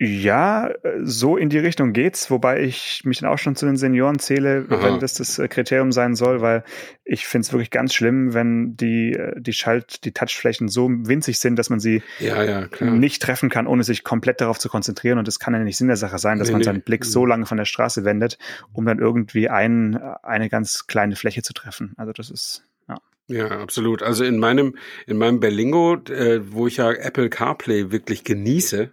Ja, 0.05 0.69
so 1.01 1.37
in 1.37 1.47
die 1.47 1.59
Richtung 1.59 1.93
geht's, 1.93 2.29
wobei 2.29 2.61
ich 2.61 3.05
mich 3.05 3.19
dann 3.19 3.29
auch 3.29 3.37
schon 3.37 3.55
zu 3.55 3.65
den 3.65 3.77
Senioren 3.77 4.19
zähle, 4.19 4.65
Aha. 4.69 4.83
wenn 4.83 4.99
das 4.99 5.13
das 5.13 5.39
äh, 5.39 5.47
Kriterium 5.47 5.93
sein 5.93 6.13
soll, 6.13 6.41
weil 6.41 6.65
ich 7.05 7.25
finde 7.25 7.45
es 7.45 7.53
wirklich 7.53 7.71
ganz 7.71 7.93
schlimm, 7.93 8.33
wenn 8.33 8.75
die, 8.75 9.13
äh, 9.13 9.39
die 9.39 9.53
Schalt, 9.53 10.03
die 10.03 10.11
Touchflächen 10.11 10.67
so 10.67 10.89
winzig 10.89 11.39
sind, 11.39 11.57
dass 11.57 11.69
man 11.69 11.79
sie 11.79 12.03
ja, 12.19 12.43
ja, 12.43 12.67
nicht 12.81 13.21
treffen 13.21 13.49
kann, 13.49 13.65
ohne 13.65 13.85
sich 13.85 14.03
komplett 14.03 14.41
darauf 14.41 14.59
zu 14.59 14.67
konzentrieren. 14.67 15.19
Und 15.19 15.27
das 15.29 15.39
kann 15.39 15.53
ja 15.53 15.59
nicht 15.59 15.77
Sinn 15.77 15.87
der 15.87 15.95
Sache 15.95 16.17
sein, 16.17 16.37
dass 16.37 16.49
nee, 16.49 16.53
man 16.53 16.63
seinen 16.63 16.77
nee. 16.77 16.83
Blick 16.85 17.05
so 17.05 17.25
lange 17.25 17.45
von 17.45 17.57
der 17.57 17.65
Straße 17.65 18.03
wendet, 18.03 18.37
um 18.73 18.85
dann 18.85 18.99
irgendwie 18.99 19.47
ein, 19.47 19.95
eine 20.21 20.49
ganz 20.49 20.85
kleine 20.87 21.15
Fläche 21.15 21.43
zu 21.43 21.53
treffen. 21.53 21.93
Also 21.95 22.11
das 22.11 22.29
ist, 22.29 22.65
ja. 22.89 22.97
Ja, 23.27 23.61
absolut. 23.61 24.03
Also 24.03 24.25
in 24.25 24.37
meinem, 24.37 24.75
in 25.07 25.17
meinem 25.17 25.39
Berlingo, 25.39 25.95
äh, 26.09 26.41
wo 26.51 26.67
ich 26.67 26.75
ja 26.77 26.91
Apple 26.91 27.29
CarPlay 27.29 27.91
wirklich 27.91 28.25
genieße, 28.25 28.91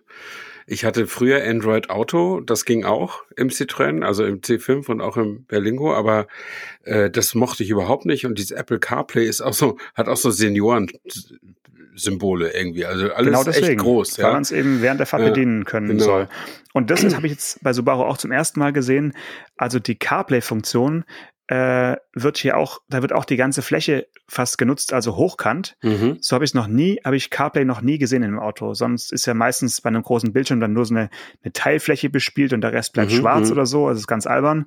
Ich 0.72 0.84
hatte 0.84 1.08
früher 1.08 1.42
Android 1.42 1.90
Auto, 1.90 2.38
das 2.38 2.64
ging 2.64 2.84
auch 2.84 3.24
im 3.34 3.48
Citroën, 3.48 4.04
also 4.04 4.24
im 4.24 4.40
C5 4.40 4.88
und 4.88 5.00
auch 5.00 5.16
im 5.16 5.44
Berlingo, 5.46 5.92
aber 5.92 6.28
äh, 6.84 7.10
das 7.10 7.34
mochte 7.34 7.64
ich 7.64 7.70
überhaupt 7.70 8.06
nicht. 8.06 8.24
Und 8.24 8.38
dieses 8.38 8.52
Apple 8.52 8.78
CarPlay 8.78 9.26
ist 9.26 9.40
auch 9.40 9.52
so, 9.52 9.78
hat 9.96 10.06
auch 10.06 10.16
so 10.16 10.30
Senioren 10.30 10.88
Symbole 11.96 12.52
irgendwie. 12.52 12.86
Also 12.86 13.12
alles 13.12 13.26
genau 13.26 13.42
deswegen, 13.42 13.66
echt 13.66 13.78
groß. 13.80 14.16
Ja? 14.18 14.26
Weil 14.26 14.32
man 14.34 14.42
es 14.42 14.52
eben 14.52 14.80
während 14.80 15.00
der 15.00 15.08
Fahrt 15.08 15.24
ja, 15.24 15.30
bedienen 15.30 15.64
können 15.64 15.88
genau. 15.88 16.04
soll. 16.04 16.28
Und 16.72 16.90
das 16.90 17.02
habe 17.16 17.26
ich 17.26 17.32
jetzt 17.32 17.60
bei 17.64 17.72
Subaru 17.72 18.04
auch 18.04 18.16
zum 18.16 18.30
ersten 18.30 18.60
Mal 18.60 18.72
gesehen. 18.72 19.12
Also 19.56 19.80
die 19.80 19.96
CarPlay-Funktion 19.96 21.04
äh, 21.50 21.96
wird 22.14 22.38
hier 22.38 22.56
auch, 22.56 22.80
da 22.88 23.02
wird 23.02 23.12
auch 23.12 23.24
die 23.24 23.36
ganze 23.36 23.62
Fläche 23.62 24.06
fast 24.28 24.56
genutzt, 24.56 24.92
also 24.92 25.16
hochkant. 25.16 25.76
Mhm. 25.82 26.18
So 26.20 26.34
habe 26.34 26.44
ich 26.44 26.52
es 26.52 26.54
noch 26.54 26.68
nie, 26.68 27.00
habe 27.04 27.16
ich 27.16 27.28
CarPlay 27.28 27.64
noch 27.64 27.82
nie 27.82 27.98
gesehen 27.98 28.22
im 28.22 28.38
Auto. 28.38 28.72
Sonst 28.72 29.12
ist 29.12 29.26
ja 29.26 29.34
meistens 29.34 29.80
bei 29.80 29.88
einem 29.88 30.02
großen 30.02 30.32
Bildschirm 30.32 30.60
dann 30.60 30.72
nur 30.72 30.84
so 30.84 30.94
eine, 30.94 31.10
eine 31.42 31.52
Teilfläche 31.52 32.08
bespielt 32.08 32.52
und 32.52 32.60
der 32.60 32.72
Rest 32.72 32.92
bleibt 32.92 33.10
mhm, 33.10 33.16
schwarz 33.16 33.46
mhm. 33.48 33.52
oder 33.54 33.66
so. 33.66 33.88
Also 33.88 33.98
ist 33.98 34.06
ganz 34.06 34.28
albern. 34.28 34.66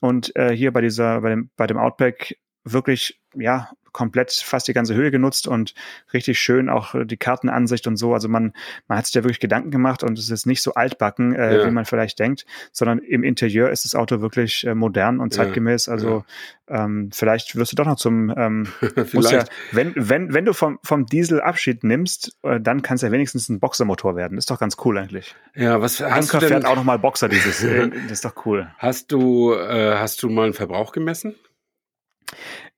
Und 0.00 0.34
äh, 0.34 0.50
hier 0.50 0.72
bei 0.72 0.80
dieser, 0.80 1.20
bei 1.20 1.30
dem, 1.30 1.50
bei 1.56 1.68
dem 1.68 1.78
Outback 1.78 2.36
wirklich, 2.64 3.20
ja, 3.36 3.70
komplett 3.94 4.32
fast 4.32 4.68
die 4.68 4.74
ganze 4.74 4.94
Höhe 4.94 5.10
genutzt 5.10 5.48
und 5.48 5.72
richtig 6.12 6.38
schön 6.38 6.68
auch 6.68 6.94
die 7.04 7.16
Kartenansicht 7.16 7.86
und 7.86 7.96
so. 7.96 8.12
Also 8.12 8.28
man, 8.28 8.52
man 8.88 8.98
hat 8.98 9.06
sich 9.06 9.14
da 9.14 9.20
wirklich 9.20 9.40
Gedanken 9.40 9.70
gemacht 9.70 10.02
und 10.02 10.18
es 10.18 10.28
ist 10.28 10.44
nicht 10.44 10.60
so 10.60 10.74
altbacken, 10.74 11.34
äh, 11.34 11.58
ja. 11.58 11.66
wie 11.66 11.70
man 11.70 11.86
vielleicht 11.86 12.18
denkt, 12.18 12.44
sondern 12.72 12.98
im 12.98 13.22
Interieur 13.22 13.70
ist 13.70 13.86
das 13.86 13.94
Auto 13.94 14.20
wirklich 14.20 14.66
äh, 14.66 14.74
modern 14.74 15.20
und 15.20 15.32
zeitgemäß. 15.32 15.88
Also 15.88 16.24
ja. 16.68 16.84
ähm, 16.84 17.10
vielleicht 17.12 17.56
wirst 17.56 17.72
du 17.72 17.76
doch 17.76 17.86
noch 17.86 17.96
zum 17.96 18.34
ähm, 18.36 18.68
muss 19.12 19.30
ja, 19.30 19.44
wenn, 19.72 19.92
wenn, 19.96 20.34
wenn 20.34 20.44
du 20.44 20.52
vom, 20.52 20.78
vom 20.82 21.06
Diesel 21.06 21.40
Abschied 21.40 21.84
nimmst, 21.84 22.36
äh, 22.42 22.60
dann 22.60 22.82
kann 22.82 22.96
es 22.96 23.02
ja 23.02 23.12
wenigstens 23.12 23.48
ein 23.48 23.60
Boxermotor 23.60 24.16
werden. 24.16 24.36
Ist 24.38 24.50
doch 24.50 24.58
ganz 24.58 24.76
cool 24.84 24.98
eigentlich. 24.98 25.34
Ja, 25.54 25.80
was 25.80 26.00
hast 26.00 26.12
Anker 26.12 26.38
du 26.38 26.40
denn? 26.40 26.48
fährt 26.48 26.64
auch 26.66 26.76
nochmal 26.76 26.98
Boxer 26.98 27.28
dieses. 27.28 27.62
Äh, 27.62 27.90
das 28.08 28.12
ist 28.12 28.24
doch 28.24 28.44
cool. 28.44 28.68
Hast 28.78 29.12
du, 29.12 29.54
äh, 29.54 29.94
hast 29.96 30.22
du 30.22 30.28
mal 30.28 30.44
einen 30.44 30.54
Verbrauch 30.54 30.92
gemessen? 30.92 31.36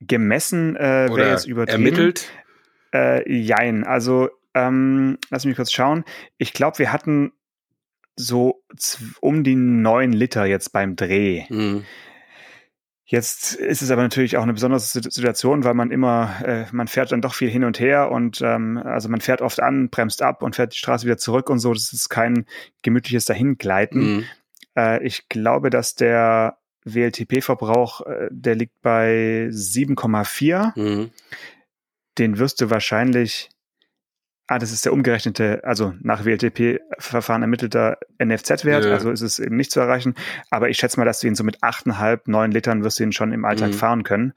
Gemessen 0.00 0.76
äh, 0.76 1.08
wäre 1.08 1.30
jetzt 1.30 1.46
übertrieben. 1.46 1.84
Ermittelt? 1.84 2.30
Äh, 2.94 3.30
jein. 3.30 3.84
Also, 3.84 4.30
ähm, 4.54 5.18
lass 5.30 5.44
mich 5.44 5.56
kurz 5.56 5.72
schauen. 5.72 6.04
Ich 6.38 6.52
glaube, 6.52 6.78
wir 6.78 6.92
hatten 6.92 7.32
so 8.16 8.62
um 9.20 9.44
die 9.44 9.54
neun 9.54 10.12
Liter 10.12 10.46
jetzt 10.46 10.72
beim 10.72 10.96
Dreh. 10.96 11.44
Mhm. 11.48 11.84
Jetzt 13.08 13.54
ist 13.54 13.82
es 13.82 13.92
aber 13.92 14.02
natürlich 14.02 14.36
auch 14.36 14.42
eine 14.42 14.54
besondere 14.54 14.80
Situation, 14.80 15.62
weil 15.62 15.74
man 15.74 15.92
immer, 15.92 16.34
äh, 16.44 16.64
man 16.72 16.88
fährt 16.88 17.12
dann 17.12 17.20
doch 17.20 17.34
viel 17.34 17.48
hin 17.48 17.62
und 17.62 17.78
her 17.78 18.10
und 18.10 18.40
ähm, 18.42 18.78
also 18.78 19.08
man 19.08 19.20
fährt 19.20 19.42
oft 19.42 19.60
an, 19.60 19.90
bremst 19.90 20.22
ab 20.22 20.42
und 20.42 20.56
fährt 20.56 20.72
die 20.72 20.78
Straße 20.78 21.06
wieder 21.06 21.16
zurück 21.16 21.48
und 21.48 21.60
so. 21.60 21.72
Das 21.72 21.92
ist 21.92 22.08
kein 22.08 22.46
gemütliches 22.82 23.26
Dahingleiten. 23.26 24.00
Mhm. 24.00 24.24
Äh, 24.76 25.06
ich 25.06 25.28
glaube, 25.28 25.70
dass 25.70 25.94
der 25.94 26.58
WLTP-Verbrauch, 26.86 28.00
äh, 28.02 28.28
der 28.30 28.54
liegt 28.54 28.80
bei 28.80 29.48
7,4. 29.50 30.72
Mhm. 30.74 31.10
Den 32.18 32.38
wirst 32.38 32.60
du 32.60 32.70
wahrscheinlich, 32.70 33.50
ah, 34.46 34.58
das 34.58 34.72
ist 34.72 34.84
der 34.84 34.92
umgerechnete, 34.92 35.64
also 35.64 35.94
nach 36.00 36.24
WLTP-Verfahren 36.24 37.42
ermittelter 37.42 37.98
NFZ-Wert, 38.22 38.84
ja. 38.84 38.92
also 38.92 39.10
ist 39.10 39.22
es 39.22 39.38
eben 39.38 39.56
nicht 39.56 39.70
zu 39.70 39.80
erreichen. 39.80 40.14
Aber 40.50 40.68
ich 40.68 40.78
schätze 40.78 40.98
mal, 40.98 41.04
dass 41.04 41.20
du 41.20 41.26
ihn 41.26 41.34
so 41.34 41.44
mit 41.44 41.62
8,5, 41.62 42.20
9 42.26 42.52
Litern 42.52 42.84
wirst 42.84 42.98
du 42.98 43.04
ihn 43.04 43.12
schon 43.12 43.32
im 43.32 43.44
Alltag 43.44 43.70
mhm. 43.70 43.74
fahren 43.74 44.02
können. 44.04 44.32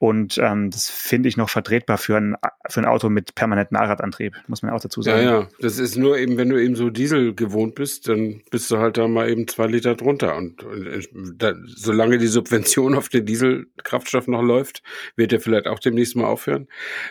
Und 0.00 0.38
ähm, 0.38 0.70
das 0.70 0.88
finde 0.88 1.28
ich 1.28 1.36
noch 1.36 1.50
vertretbar 1.50 1.98
für 1.98 2.16
ein, 2.16 2.36
für 2.68 2.80
ein 2.80 2.86
Auto 2.86 3.08
mit 3.08 3.34
permanentem 3.34 3.76
Allradantrieb, 3.76 4.36
muss 4.46 4.62
man 4.62 4.72
auch 4.72 4.80
dazu 4.80 5.02
sagen. 5.02 5.24
Ja, 5.24 5.40
ja. 5.40 5.48
Das 5.58 5.80
ist 5.80 5.96
nur 5.96 6.16
eben, 6.18 6.36
wenn 6.36 6.50
du 6.50 6.62
eben 6.62 6.76
so 6.76 6.88
Diesel 6.88 7.34
gewohnt 7.34 7.74
bist, 7.74 8.08
dann 8.08 8.42
bist 8.52 8.70
du 8.70 8.78
halt 8.78 8.96
da 8.96 9.08
mal 9.08 9.28
eben 9.28 9.48
zwei 9.48 9.66
Liter 9.66 9.96
drunter. 9.96 10.36
Und, 10.36 10.62
und 10.62 10.86
äh, 10.86 11.02
da, 11.36 11.54
solange 11.66 12.18
die 12.18 12.28
Subvention 12.28 12.94
auf 12.94 13.08
den 13.08 13.26
Dieselkraftstoff 13.26 14.28
noch 14.28 14.42
läuft, 14.42 14.84
wird 15.16 15.32
der 15.32 15.40
vielleicht 15.40 15.66
auch 15.66 15.80
demnächst 15.80 16.14
mal 16.14 16.26
aufhören, 16.26 16.68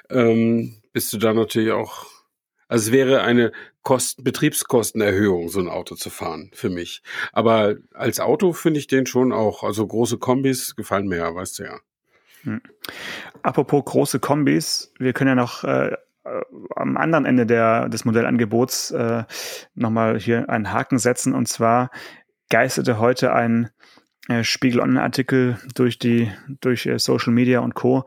ähm, 0.10 0.77
bist 0.94 1.12
du 1.12 1.18
da 1.18 1.34
natürlich 1.34 1.72
auch. 1.72 2.06
Also 2.68 2.88
es 2.88 2.92
wäre 2.92 3.22
eine 3.22 3.52
Kosten, 3.84 4.24
Betriebskostenerhöhung, 4.24 5.50
so 5.50 5.60
ein 5.60 5.70
Auto 5.70 5.96
zu 5.96 6.10
fahren, 6.10 6.52
für 6.54 6.70
mich. 6.70 7.02
Aber 7.32 7.76
als 7.94 8.20
Auto 8.20 8.54
finde 8.54 8.80
ich 8.80 8.88
den 8.88 9.06
schon 9.06 9.32
auch. 9.32 9.64
Also 9.64 9.88
große 9.88 10.18
Kombis 10.18 10.76
gefallen 10.76 11.08
mir 11.08 11.18
ja, 11.18 11.34
weißt 11.34 11.60
du 11.60 11.64
ja. 11.64 11.80
Hm. 12.44 12.62
Apropos 13.44 13.86
große 13.86 14.20
Kombis, 14.20 14.94
wir 15.00 15.14
können 15.14 15.30
ja 15.30 15.36
noch 15.36 15.64
äh, 15.64 15.96
äh, 16.28 16.42
am 16.76 16.98
anderen 16.98 17.26
Ende 17.26 17.46
der, 17.46 17.90
des 17.90 18.06
Modellangebots 18.06 18.92
äh, 18.92 19.24
nochmal 19.76 20.20
hier 20.20 20.50
einen 20.50 20.72
Haken 20.72 21.00
setzen. 21.00 21.34
Und 21.34 21.48
zwar 21.48 21.90
geisterte 22.50 23.00
heute 23.00 23.34
ein 23.34 23.70
äh, 24.28 24.44
Spiegel 24.44 24.82
Online-Artikel 24.82 25.58
durch 25.74 26.00
die 26.00 26.32
durch 26.62 26.86
äh, 26.86 27.00
Social 27.00 27.34
Media 27.34 27.60
und 27.60 27.76
Co., 27.76 28.06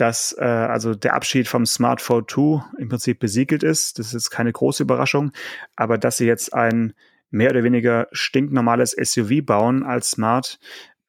dass 0.00 0.34
äh, 0.38 0.44
also 0.44 0.94
der 0.94 1.14
Abschied 1.14 1.46
vom 1.46 1.66
Smartphone 1.66 2.26
2 2.26 2.62
im 2.78 2.88
Prinzip 2.88 3.18
besiegelt 3.18 3.62
ist. 3.62 3.98
Das 3.98 4.08
ist 4.08 4.12
jetzt 4.14 4.30
keine 4.30 4.52
große 4.52 4.82
Überraschung, 4.82 5.32
aber 5.76 5.98
dass 5.98 6.16
sie 6.16 6.26
jetzt 6.26 6.54
ein 6.54 6.94
mehr 7.30 7.50
oder 7.50 7.62
weniger 7.62 8.08
stinknormales 8.10 8.92
SUV 8.92 9.44
bauen 9.44 9.82
als 9.84 10.10
Smart, 10.12 10.58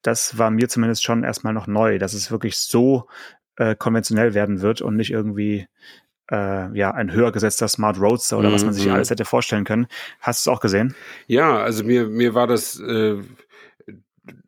das 0.02 0.38
war 0.38 0.52
mir 0.52 0.68
zumindest 0.68 1.04
schon 1.04 1.24
erstmal 1.24 1.54
noch 1.54 1.68
neu, 1.68 2.00
dass 2.00 2.14
es 2.14 2.32
wirklich 2.32 2.58
so 2.58 3.08
äh, 3.56 3.76
konventionell 3.76 4.34
werden 4.34 4.62
wird 4.62 4.82
und 4.82 4.98
nicht 4.98 5.12
irgendwie 5.12 5.68
äh, 6.30 6.78
ja 6.78 6.92
ein 6.92 7.14
höher 7.14 7.32
gesetzter 7.32 7.70
Smart 7.70 8.00
Roadster 8.00 8.38
oder 8.38 8.50
mhm. 8.50 8.54
was 8.54 8.66
man 8.66 8.74
sich 8.74 8.88
mhm. 8.88 8.94
alles 8.94 9.10
hätte 9.10 9.26
vorstellen 9.26 9.64
können. 9.64 9.88
Hast 10.20 10.46
du 10.46 10.50
es 10.50 10.54
auch 10.56 10.60
gesehen? 10.60 10.96
Ja, 11.28 11.58
also 11.58 11.84
mir 11.86 12.08
mir 12.08 12.34
war 12.34 12.48
das 12.48 12.80
äh, 12.80 13.22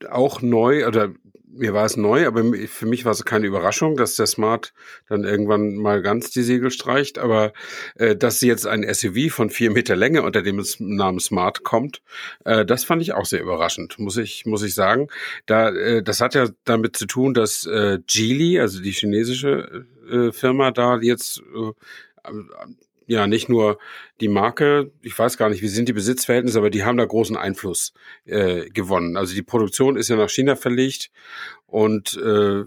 auch 0.09 0.41
neu 0.41 0.85
oder 0.85 1.09
mir 1.55 1.73
war 1.73 1.85
es 1.85 1.97
neu, 1.97 2.25
aber 2.27 2.43
für 2.67 2.85
mich 2.85 3.05
war 3.05 3.11
es 3.11 3.25
keine 3.25 3.47
Überraschung, 3.47 3.95
dass 3.95 4.15
der 4.15 4.27
Smart 4.27 4.73
dann 5.07 5.23
irgendwann 5.23 5.75
mal 5.75 6.01
ganz 6.01 6.31
die 6.31 6.43
Segel 6.43 6.71
streicht. 6.71 7.19
Aber 7.19 7.53
äh, 7.95 8.15
dass 8.15 8.41
jetzt 8.41 8.65
ein 8.67 8.83
SUV 8.91 9.31
von 9.31 9.49
vier 9.49 9.71
Meter 9.71 9.95
Länge 9.95 10.23
unter 10.23 10.41
dem 10.41 10.63
Namen 10.79 11.19
Smart 11.19 11.63
kommt, 11.63 12.01
äh, 12.45 12.65
das 12.65 12.83
fand 12.83 13.01
ich 13.01 13.13
auch 13.13 13.25
sehr 13.25 13.41
überraschend, 13.41 13.99
muss 13.99 14.17
ich 14.17 14.45
muss 14.45 14.63
ich 14.63 14.73
sagen. 14.73 15.07
Da 15.45 15.69
äh, 15.69 16.03
das 16.03 16.21
hat 16.21 16.35
ja 16.35 16.47
damit 16.65 16.95
zu 16.97 17.05
tun, 17.05 17.33
dass 17.33 17.65
äh, 17.65 17.99
Geely, 18.07 18.59
also 18.59 18.81
die 18.81 18.91
chinesische 18.91 19.85
äh, 20.09 20.31
Firma, 20.31 20.71
da 20.71 20.97
jetzt 20.99 21.41
äh, 21.55 21.71
ja 23.07 23.27
nicht 23.27 23.49
nur 23.49 23.77
die 24.21 24.27
Marke, 24.27 24.91
ich 25.01 25.17
weiß 25.17 25.37
gar 25.37 25.49
nicht, 25.49 25.61
wie 25.61 25.67
sind 25.67 25.89
die 25.89 25.93
Besitzverhältnisse, 25.93 26.57
aber 26.57 26.69
die 26.69 26.83
haben 26.83 26.97
da 26.97 27.05
großen 27.05 27.37
Einfluss 27.37 27.93
äh, 28.25 28.69
gewonnen. 28.69 29.17
Also 29.17 29.33
die 29.35 29.41
Produktion 29.41 29.95
ist 29.97 30.09
ja 30.09 30.15
nach 30.15 30.29
China 30.29 30.55
verlegt 30.55 31.11
und 31.67 32.17
äh, 32.17 32.63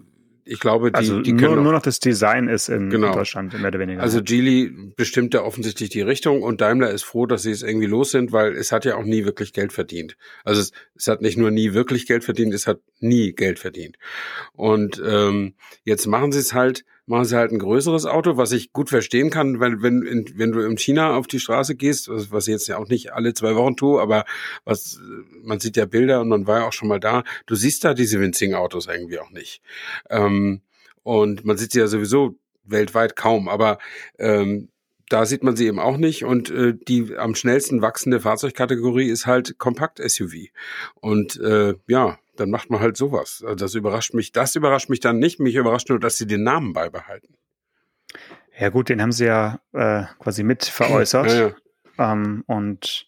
ich 0.48 0.60
glaube, 0.60 0.92
die, 0.92 0.96
also 0.96 1.20
die 1.20 1.32
können 1.32 1.56
nur, 1.56 1.64
nur 1.64 1.72
noch 1.72 1.82
das 1.82 1.98
Design 1.98 2.46
ist 2.46 2.68
in 2.68 2.88
genau. 2.88 3.12
Deutschland 3.12 3.52
mehr 3.54 3.66
oder 3.66 3.80
weniger. 3.80 4.00
Also 4.00 4.22
Geely 4.22 4.72
bestimmt 4.94 5.34
da 5.34 5.42
offensichtlich 5.42 5.90
die 5.90 6.02
Richtung 6.02 6.42
und 6.42 6.60
Daimler 6.60 6.90
ist 6.90 7.02
froh, 7.02 7.26
dass 7.26 7.42
sie 7.42 7.50
es 7.50 7.62
irgendwie 7.62 7.86
los 7.86 8.12
sind, 8.12 8.30
weil 8.30 8.54
es 8.54 8.70
hat 8.70 8.84
ja 8.84 8.94
auch 8.94 9.02
nie 9.02 9.24
wirklich 9.24 9.52
Geld 9.52 9.72
verdient. 9.72 10.16
Also 10.44 10.60
es, 10.60 10.70
es 10.94 11.08
hat 11.08 11.20
nicht 11.20 11.36
nur 11.36 11.50
nie 11.50 11.74
wirklich 11.74 12.06
Geld 12.06 12.22
verdient, 12.22 12.54
es 12.54 12.68
hat 12.68 12.78
nie 13.00 13.32
Geld 13.32 13.58
verdient. 13.58 13.96
Und 14.52 15.02
ähm, 15.04 15.54
jetzt 15.82 16.06
machen 16.06 16.30
sie 16.30 16.38
es 16.38 16.54
halt 16.54 16.84
machen 17.06 17.24
sie 17.24 17.36
halt 17.36 17.52
ein 17.52 17.58
größeres 17.58 18.04
Auto, 18.04 18.36
was 18.36 18.52
ich 18.52 18.72
gut 18.72 18.88
verstehen 18.88 19.30
kann, 19.30 19.60
weil 19.60 19.80
wenn, 19.82 20.02
in, 20.02 20.26
wenn 20.36 20.52
du 20.52 20.60
in 20.60 20.76
China 20.76 21.16
auf 21.16 21.26
die 21.26 21.40
Straße 21.40 21.76
gehst, 21.76 22.08
was, 22.08 22.32
was 22.32 22.48
ich 22.48 22.52
jetzt 22.52 22.66
ja 22.66 22.78
auch 22.78 22.88
nicht 22.88 23.12
alle 23.12 23.32
zwei 23.32 23.54
Wochen 23.54 23.76
tue, 23.76 24.00
aber 24.00 24.24
was 24.64 25.00
man 25.42 25.60
sieht 25.60 25.76
ja 25.76 25.86
Bilder 25.86 26.20
und 26.20 26.28
man 26.28 26.46
war 26.46 26.60
ja 26.60 26.66
auch 26.66 26.72
schon 26.72 26.88
mal 26.88 27.00
da, 27.00 27.22
du 27.46 27.54
siehst 27.54 27.84
da 27.84 27.94
diese 27.94 28.20
winzigen 28.20 28.54
Autos 28.54 28.86
irgendwie 28.86 29.20
auch 29.20 29.30
nicht. 29.30 29.62
Ähm, 30.10 30.62
und 31.02 31.44
man 31.44 31.56
sieht 31.56 31.72
sie 31.72 31.78
ja 31.78 31.86
sowieso 31.86 32.36
weltweit 32.64 33.14
kaum, 33.14 33.48
aber 33.48 33.78
ähm, 34.18 34.68
da 35.08 35.24
sieht 35.24 35.44
man 35.44 35.56
sie 35.56 35.66
eben 35.66 35.78
auch 35.78 35.96
nicht. 35.96 36.24
Und 36.24 36.50
äh, 36.50 36.74
die 36.88 37.16
am 37.16 37.34
schnellsten 37.34 37.82
wachsende 37.82 38.20
Fahrzeugkategorie 38.20 39.08
ist 39.08 39.26
halt 39.26 39.58
Kompakt-SUV. 39.58 40.48
Und 40.96 41.40
äh, 41.40 41.74
ja, 41.86 42.18
dann 42.36 42.50
macht 42.50 42.70
man 42.70 42.80
halt 42.80 42.96
sowas. 42.96 43.42
Also 43.44 43.54
das 43.54 43.74
überrascht 43.74 44.14
mich. 44.14 44.32
Das 44.32 44.54
überrascht 44.54 44.88
mich 44.88 45.00
dann 45.00 45.18
nicht. 45.18 45.40
Mich 45.40 45.54
überrascht 45.54 45.88
nur, 45.88 45.98
dass 45.98 46.16
sie 46.16 46.26
den 46.26 46.42
Namen 46.42 46.72
beibehalten. 46.72 47.34
Ja 48.58 48.70
gut, 48.70 48.88
den 48.88 49.02
haben 49.02 49.12
sie 49.12 49.26
ja 49.26 49.60
äh, 49.72 50.04
quasi 50.18 50.42
mit 50.42 50.64
veräußert. 50.64 51.26
ja, 51.30 51.52
ja. 51.98 52.12
Ähm, 52.12 52.44
und 52.46 53.06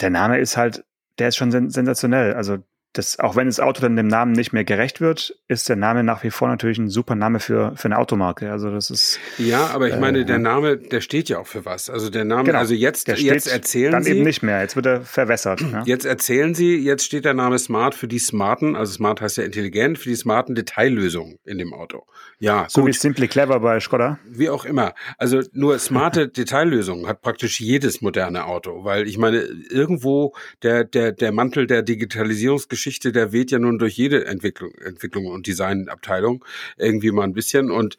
der 0.00 0.10
Name 0.10 0.38
ist 0.38 0.56
halt, 0.56 0.84
der 1.18 1.28
ist 1.28 1.36
schon 1.36 1.50
sen 1.50 1.70
sensationell. 1.70 2.34
Also 2.34 2.58
das, 2.94 3.18
auch 3.18 3.36
wenn 3.36 3.46
das 3.46 3.60
Auto 3.60 3.82
dann 3.82 3.96
dem 3.96 4.08
Namen 4.08 4.32
nicht 4.32 4.52
mehr 4.52 4.64
gerecht 4.64 5.00
wird, 5.00 5.36
ist 5.46 5.68
der 5.68 5.76
Name 5.76 6.02
nach 6.02 6.24
wie 6.24 6.30
vor 6.30 6.48
natürlich 6.48 6.78
ein 6.78 6.88
super 6.88 7.14
Name 7.14 7.38
für, 7.38 7.72
für 7.76 7.84
eine 7.84 7.98
Automarke. 7.98 8.50
Also 8.50 8.70
das 8.70 8.90
ist. 8.90 9.20
Ja, 9.36 9.68
aber 9.68 9.88
ich 9.88 9.94
äh, 9.94 10.00
meine, 10.00 10.24
der 10.24 10.38
Name, 10.38 10.78
der 10.78 11.00
steht 11.00 11.28
ja 11.28 11.38
auch 11.38 11.46
für 11.46 11.64
was. 11.64 11.90
Also 11.90 12.08
der 12.08 12.24
Name, 12.24 12.44
genau, 12.44 12.58
also 12.58 12.74
jetzt, 12.74 13.06
jetzt 13.06 13.46
erzählen 13.46 13.92
dann 13.92 14.02
Sie. 14.02 14.12
eben 14.12 14.22
nicht 14.22 14.42
mehr. 14.42 14.62
Jetzt 14.62 14.74
wird 14.74 14.86
er 14.86 15.02
verwässert. 15.02 15.60
Ja? 15.60 15.82
Jetzt 15.84 16.06
erzählen 16.06 16.54
Sie, 16.54 16.76
jetzt 16.76 17.04
steht 17.04 17.24
der 17.24 17.34
Name 17.34 17.58
Smart 17.58 17.94
für 17.94 18.08
die 18.08 18.18
smarten, 18.18 18.74
also 18.74 18.92
Smart 18.92 19.20
heißt 19.20 19.36
ja 19.36 19.44
intelligent, 19.44 19.98
für 19.98 20.08
die 20.08 20.16
smarten 20.16 20.54
Detaillösungen 20.54 21.38
in 21.44 21.58
dem 21.58 21.74
Auto. 21.74 22.04
Ja, 22.38 22.66
so 22.68 22.80
gut. 22.80 22.88
wie 22.88 22.92
Simply 22.94 23.28
Clever 23.28 23.60
bei 23.60 23.80
Skoda. 23.80 24.18
Wie 24.26 24.48
auch 24.48 24.64
immer. 24.64 24.94
Also 25.18 25.42
nur 25.52 25.78
smarte 25.78 26.28
Detaillösungen 26.38 27.06
hat 27.06 27.20
praktisch 27.20 27.60
jedes 27.60 28.00
moderne 28.00 28.46
Auto, 28.46 28.84
weil 28.84 29.06
ich 29.06 29.18
meine, 29.18 29.40
irgendwo 29.70 30.34
der, 30.62 30.84
der, 30.84 31.12
der 31.12 31.32
Mantel 31.32 31.66
der 31.66 31.82
Digitalisierungsgeschichte, 31.82 32.77
der 33.12 33.32
weht 33.32 33.50
ja 33.50 33.58
nun 33.58 33.78
durch 33.78 33.96
jede 33.96 34.26
Entwicklung, 34.26 34.72
Entwicklung 34.74 35.26
und 35.26 35.46
Designabteilung 35.46 36.44
irgendwie 36.76 37.10
mal 37.10 37.24
ein 37.24 37.34
bisschen 37.34 37.70
und 37.70 37.96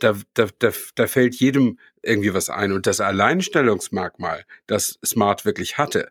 da, 0.00 0.16
da, 0.34 0.48
da, 0.58 0.70
da 0.94 1.06
fällt 1.06 1.34
jedem 1.36 1.78
irgendwie 2.02 2.34
was 2.34 2.50
ein. 2.50 2.72
Und 2.72 2.86
das 2.86 3.00
Alleinstellungsmerkmal, 3.00 4.44
das 4.66 4.98
Smart 5.04 5.44
wirklich 5.44 5.78
hatte, 5.78 6.10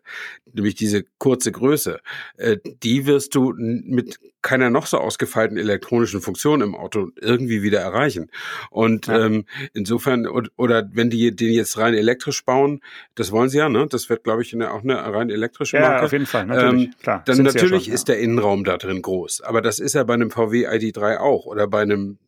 nämlich 0.52 0.74
diese 0.74 1.04
kurze 1.18 1.52
Größe, 1.52 2.00
äh, 2.36 2.58
die 2.82 3.06
wirst 3.06 3.34
du 3.34 3.52
mit 3.56 4.18
keiner 4.42 4.70
noch 4.70 4.86
so 4.86 4.98
ausgefeilten 4.98 5.58
elektronischen 5.58 6.20
Funktion 6.20 6.62
im 6.62 6.74
Auto 6.74 7.10
irgendwie 7.20 7.62
wieder 7.62 7.80
erreichen. 7.80 8.30
Und 8.70 9.06
ja. 9.06 9.26
ähm, 9.26 9.44
insofern, 9.74 10.26
oder 10.26 10.88
wenn 10.92 11.10
die 11.10 11.34
den 11.34 11.52
jetzt 11.52 11.76
rein 11.78 11.94
elektrisch 11.94 12.44
bauen, 12.44 12.80
das 13.14 13.32
wollen 13.32 13.48
sie 13.48 13.58
ja, 13.58 13.68
ne? 13.68 13.86
Das 13.88 14.08
wird, 14.08 14.24
glaube 14.24 14.42
ich, 14.42 14.54
eine, 14.54 14.72
auch 14.72 14.82
eine 14.82 14.96
rein 14.96 15.30
elektrische 15.30 15.78
Marke. 15.78 15.96
Ja, 15.96 16.04
auf 16.04 16.12
jeden 16.12 16.26
Fall, 16.26 16.46
natürlich. 16.46 16.86
Ähm, 16.86 16.94
Klar, 17.02 17.22
dann 17.26 17.42
natürlich 17.42 17.86
ja 17.86 17.90
schon, 17.90 17.94
ist 17.94 18.08
der 18.08 18.18
Innenraum 18.18 18.64
da 18.64 18.78
drin 18.78 19.02
groß. 19.02 19.42
Aber 19.42 19.60
das 19.60 19.78
ist 19.78 19.94
ja 19.94 20.04
bei 20.04 20.14
einem 20.14 20.30
VW 20.30 20.66
ID3 20.66 21.18
auch 21.18 21.46
oder 21.46 21.66
bei 21.66 21.82
einem 21.82 22.18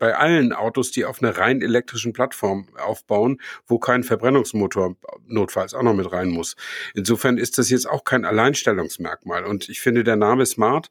bei 0.00 0.16
allen 0.16 0.52
Autos, 0.52 0.90
die 0.90 1.04
auf 1.04 1.22
einer 1.22 1.36
rein 1.36 1.62
elektrischen 1.62 2.12
Plattform 2.12 2.66
aufbauen, 2.78 3.40
wo 3.66 3.78
kein 3.78 4.02
Verbrennungsmotor 4.02 4.96
notfalls 5.28 5.74
auch 5.74 5.82
noch 5.82 5.94
mit 5.94 6.10
rein 6.10 6.30
muss. 6.30 6.56
Insofern 6.94 7.38
ist 7.38 7.58
das 7.58 7.70
jetzt 7.70 7.88
auch 7.88 8.02
kein 8.02 8.24
Alleinstellungsmerkmal. 8.24 9.44
Und 9.44 9.68
ich 9.68 9.80
finde, 9.80 10.02
der 10.02 10.16
Name 10.16 10.46
Smart, 10.46 10.88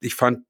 ich 0.00 0.16
fand 0.16 0.40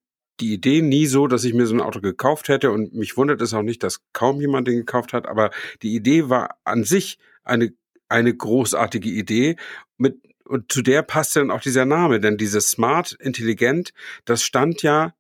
die 0.41 0.55
Idee 0.55 0.81
nie 0.81 1.07
so, 1.07 1.27
dass 1.27 1.45
ich 1.45 1.53
mir 1.53 1.67
so 1.67 1.75
ein 1.75 1.83
Auto 1.83 2.01
gekauft 2.01 2.49
hätte 2.49 2.71
und 2.71 2.95
mich 2.95 3.19
wundert 3.19 3.43
es 3.43 3.53
auch 3.53 3.63
nicht, 3.63 3.83
dass 3.83 4.01
kaum 4.15 4.41
jemand 4.41 4.67
den 4.67 4.79
gekauft 4.79 5.13
hat, 5.13 5.29
aber 5.29 5.51
die 5.83 5.95
Idee 5.95 6.31
war 6.31 6.57
an 6.65 6.85
sich 6.85 7.19
eine, 7.45 7.75
eine 8.09 8.35
großartige 8.35 9.11
Idee 9.11 9.57
mit 9.99 10.17
und 10.47 10.73
zu 10.73 10.83
der 10.83 11.03
passt 11.03 11.37
dann 11.37 11.53
auch 11.53 11.61
dieser 11.61 11.85
Name, 11.85 12.19
denn 12.19 12.37
dieses 12.37 12.71
Smart, 12.71 13.13
intelligent, 13.21 13.93
das 14.25 14.43
stand 14.43 14.83
ja 14.83 15.15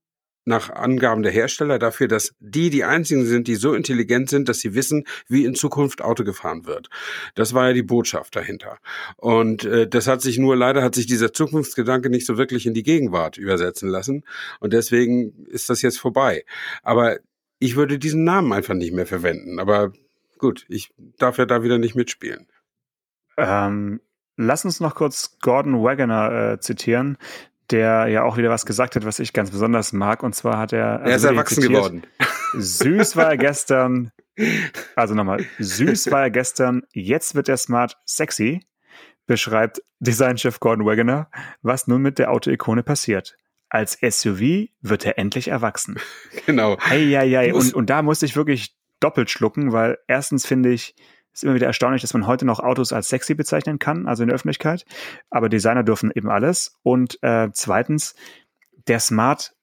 nach 0.44 0.70
Angaben 0.70 1.22
der 1.22 1.32
Hersteller 1.32 1.78
dafür, 1.78 2.08
dass 2.08 2.34
die 2.40 2.70
die 2.70 2.84
einzigen 2.84 3.24
sind, 3.26 3.46
die 3.46 3.56
so 3.56 3.74
intelligent 3.74 4.30
sind, 4.30 4.48
dass 4.48 4.60
sie 4.60 4.74
wissen, 4.74 5.04
wie 5.28 5.44
in 5.44 5.54
Zukunft 5.54 6.02
Auto 6.02 6.24
gefahren 6.24 6.66
wird. 6.66 6.88
Das 7.34 7.54
war 7.54 7.68
ja 7.68 7.72
die 7.72 7.82
Botschaft 7.82 8.34
dahinter. 8.36 8.78
Und 9.16 9.64
äh, 9.64 9.86
das 9.86 10.06
hat 10.06 10.22
sich 10.22 10.38
nur 10.38 10.56
leider 10.56 10.82
hat 10.82 10.94
sich 10.94 11.06
dieser 11.06 11.32
Zukunftsgedanke 11.32 12.10
nicht 12.10 12.26
so 12.26 12.38
wirklich 12.38 12.66
in 12.66 12.74
die 12.74 12.82
Gegenwart 12.82 13.36
übersetzen 13.36 13.88
lassen 13.88 14.24
und 14.60 14.72
deswegen 14.72 15.46
ist 15.46 15.68
das 15.70 15.82
jetzt 15.82 15.98
vorbei. 15.98 16.44
Aber 16.82 17.18
ich 17.58 17.76
würde 17.76 17.98
diesen 17.98 18.24
Namen 18.24 18.52
einfach 18.52 18.74
nicht 18.74 18.92
mehr 18.92 19.06
verwenden. 19.06 19.58
Aber 19.58 19.92
gut, 20.38 20.64
ich 20.68 20.92
darf 21.18 21.38
ja 21.38 21.46
da 21.46 21.62
wieder 21.62 21.78
nicht 21.78 21.94
mitspielen. 21.94 22.46
Ähm, 23.36 24.00
Lass 24.42 24.64
uns 24.64 24.80
noch 24.80 24.94
kurz 24.94 25.36
Gordon 25.42 25.82
Wagoner 25.82 26.52
äh, 26.52 26.60
zitieren, 26.60 27.18
der 27.70 28.06
ja 28.08 28.22
auch 28.22 28.36
wieder 28.36 28.50
was 28.50 28.66
gesagt 28.66 28.96
hat, 28.96 29.04
was 29.04 29.18
ich 29.18 29.32
ganz 29.32 29.50
besonders 29.50 29.92
mag. 29.92 30.22
Und 30.22 30.34
zwar 30.34 30.58
hat 30.58 30.72
er. 30.72 31.00
Also 31.00 31.10
er 31.10 31.16
ist 31.16 31.24
erwachsen 31.24 31.62
zitiert, 31.62 31.72
geworden. 31.72 32.02
Süß 32.54 33.16
war 33.16 33.30
er 33.30 33.36
gestern. 33.36 34.12
Also 34.96 35.14
nochmal, 35.14 35.44
süß 35.58 36.10
war 36.10 36.22
er 36.22 36.30
gestern, 36.30 36.82
jetzt 36.92 37.34
wird 37.34 37.48
er 37.48 37.56
smart 37.56 37.98
sexy, 38.06 38.66
beschreibt 39.26 39.82
Designchef 39.98 40.60
Gordon 40.60 40.86
Wagoner, 40.86 41.30
was 41.62 41.86
nun 41.86 42.00
mit 42.00 42.18
der 42.18 42.30
Autoikone 42.30 42.82
passiert. 42.82 43.36
Als 43.68 43.98
SUV 44.00 44.68
wird 44.80 45.04
er 45.04 45.18
endlich 45.18 45.48
erwachsen. 45.48 45.98
Genau. 46.46 46.78
Heieiei. 46.80 47.52
Und, 47.52 47.74
und 47.74 47.90
da 47.90 48.02
musste 48.02 48.26
ich 48.26 48.34
wirklich 48.34 48.74
doppelt 48.98 49.30
schlucken, 49.30 49.72
weil 49.72 49.98
erstens 50.08 50.46
finde 50.46 50.70
ich, 50.70 50.94
ist 51.40 51.44
immer 51.44 51.54
wieder 51.54 51.66
erstaunlich, 51.66 52.02
dass 52.02 52.12
man 52.12 52.26
heute 52.26 52.44
noch 52.44 52.60
Autos 52.60 52.92
als 52.92 53.08
sexy 53.08 53.34
bezeichnen 53.34 53.78
kann, 53.78 54.06
also 54.06 54.22
in 54.22 54.28
der 54.28 54.34
Öffentlichkeit. 54.34 54.84
Aber 55.30 55.48
Designer 55.48 55.82
dürfen 55.82 56.10
eben 56.14 56.28
alles. 56.28 56.76
Und 56.82 57.18
äh, 57.22 57.48
zweitens, 57.52 58.14
der 58.86 59.00
Smart, 59.00 59.54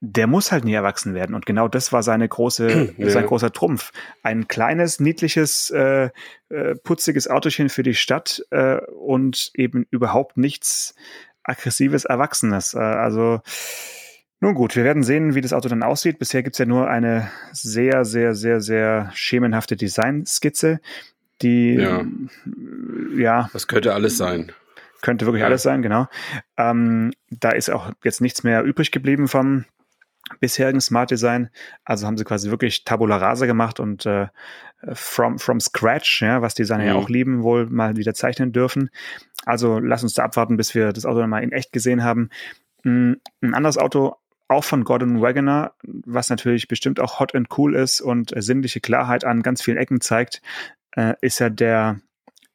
der 0.00 0.26
muss 0.26 0.52
halt 0.52 0.64
nie 0.64 0.74
erwachsen 0.74 1.14
werden. 1.14 1.34
Und 1.34 1.46
genau 1.46 1.66
das 1.66 1.92
war 1.92 2.02
seine 2.02 2.28
große, 2.28 2.94
ja. 2.98 3.10
sein 3.10 3.26
großer 3.26 3.52
Trumpf. 3.52 3.92
Ein 4.22 4.48
kleines, 4.48 5.00
niedliches, 5.00 5.70
äh, 5.70 6.10
äh, 6.50 6.74
putziges 6.82 7.28
Autochen 7.28 7.70
für 7.70 7.82
die 7.82 7.94
Stadt 7.94 8.44
äh, 8.50 8.80
und 8.86 9.50
eben 9.54 9.86
überhaupt 9.90 10.36
nichts 10.36 10.94
aggressives 11.42 12.04
Erwachsenes. 12.04 12.74
Äh, 12.74 12.78
also 12.78 13.40
nun 14.44 14.54
gut, 14.54 14.76
wir 14.76 14.84
werden 14.84 15.02
sehen, 15.02 15.34
wie 15.34 15.40
das 15.40 15.54
Auto 15.54 15.70
dann 15.70 15.82
aussieht. 15.82 16.18
Bisher 16.18 16.42
gibt's 16.42 16.58
ja 16.58 16.66
nur 16.66 16.86
eine 16.90 17.30
sehr, 17.52 18.04
sehr, 18.04 18.34
sehr, 18.34 18.60
sehr 18.60 19.10
schemenhafte 19.14 19.74
Designskizze, 19.74 20.80
die 21.42 21.74
ja. 21.74 22.04
ja. 23.16 23.50
Das 23.52 23.66
könnte 23.66 23.94
alles 23.94 24.16
sein. 24.16 24.52
Könnte 25.02 25.26
wirklich 25.26 25.42
ja. 25.42 25.46
alles 25.46 25.62
sein, 25.62 25.82
genau. 25.82 26.06
Ähm, 26.56 27.12
da 27.30 27.50
ist 27.50 27.70
auch 27.70 27.92
jetzt 28.02 28.20
nichts 28.20 28.42
mehr 28.42 28.62
übrig 28.62 28.90
geblieben 28.90 29.28
vom 29.28 29.66
bisherigen 30.40 30.80
Smart 30.80 31.10
Design. 31.10 31.50
Also 31.84 32.06
haben 32.06 32.16
sie 32.16 32.24
quasi 32.24 32.50
wirklich 32.50 32.84
Tabula 32.84 33.16
Rasa 33.16 33.46
gemacht 33.46 33.80
und 33.80 34.06
äh, 34.06 34.28
from, 34.92 35.38
from 35.38 35.60
scratch, 35.60 36.22
ja, 36.22 36.42
was 36.42 36.54
Designer 36.54 36.84
mhm. 36.84 36.88
ja 36.88 36.94
auch 36.94 37.08
lieben, 37.08 37.42
wohl 37.42 37.66
mal 37.66 37.96
wieder 37.96 38.14
zeichnen 38.14 38.52
dürfen. 38.52 38.90
Also 39.44 39.78
lass 39.78 40.02
uns 40.02 40.14
da 40.14 40.24
abwarten, 40.24 40.56
bis 40.56 40.74
wir 40.74 40.92
das 40.92 41.04
Auto 41.04 41.18
dann 41.20 41.30
mal 41.30 41.42
in 41.42 41.52
echt 41.52 41.72
gesehen 41.72 42.02
haben. 42.02 42.30
Hm, 42.82 43.20
ein 43.42 43.54
anderes 43.54 43.78
Auto, 43.78 44.16
auch 44.48 44.64
von 44.64 44.84
Gordon 44.84 45.20
Wagoner, 45.20 45.72
was 45.82 46.30
natürlich 46.30 46.68
bestimmt 46.68 47.00
auch 47.00 47.18
hot 47.18 47.34
and 47.34 47.48
cool 47.58 47.74
ist 47.74 48.00
und 48.00 48.36
äh, 48.36 48.42
sinnliche 48.42 48.80
Klarheit 48.80 49.24
an 49.24 49.42
ganz 49.42 49.62
vielen 49.62 49.78
Ecken 49.78 50.00
zeigt, 50.00 50.42
äh, 50.96 51.14
ist 51.20 51.38
ja 51.38 51.50
der 51.50 52.00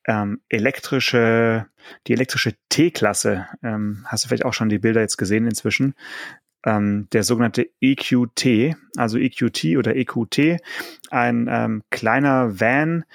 ähm, 0.06 0.42
elektrische, 0.50 1.68
die 2.08 2.14
elektrische 2.14 2.56
T-Klasse. 2.70 3.48
Ähm, 3.64 4.06
hast 4.08 4.24
du 4.24 4.28
vielleicht 4.28 4.46
auch 4.46 4.54
schon 4.54 4.70
die 4.70 4.80
Bilder 4.80 5.02
jetzt 5.02 5.18
gesehen 5.18 5.46
inzwischen? 5.46 5.94
Ähm, 6.66 7.08
der 7.14 7.24
sogenannte 7.24 7.70
EQT, 7.80 8.76
also 8.98 9.18
EQT 9.18 9.78
oder 9.78 9.96
EQT, 9.96 10.62
ein 11.10 11.48
ähm, 11.50 11.84
kleiner 11.90 12.60
Van, 12.60 13.06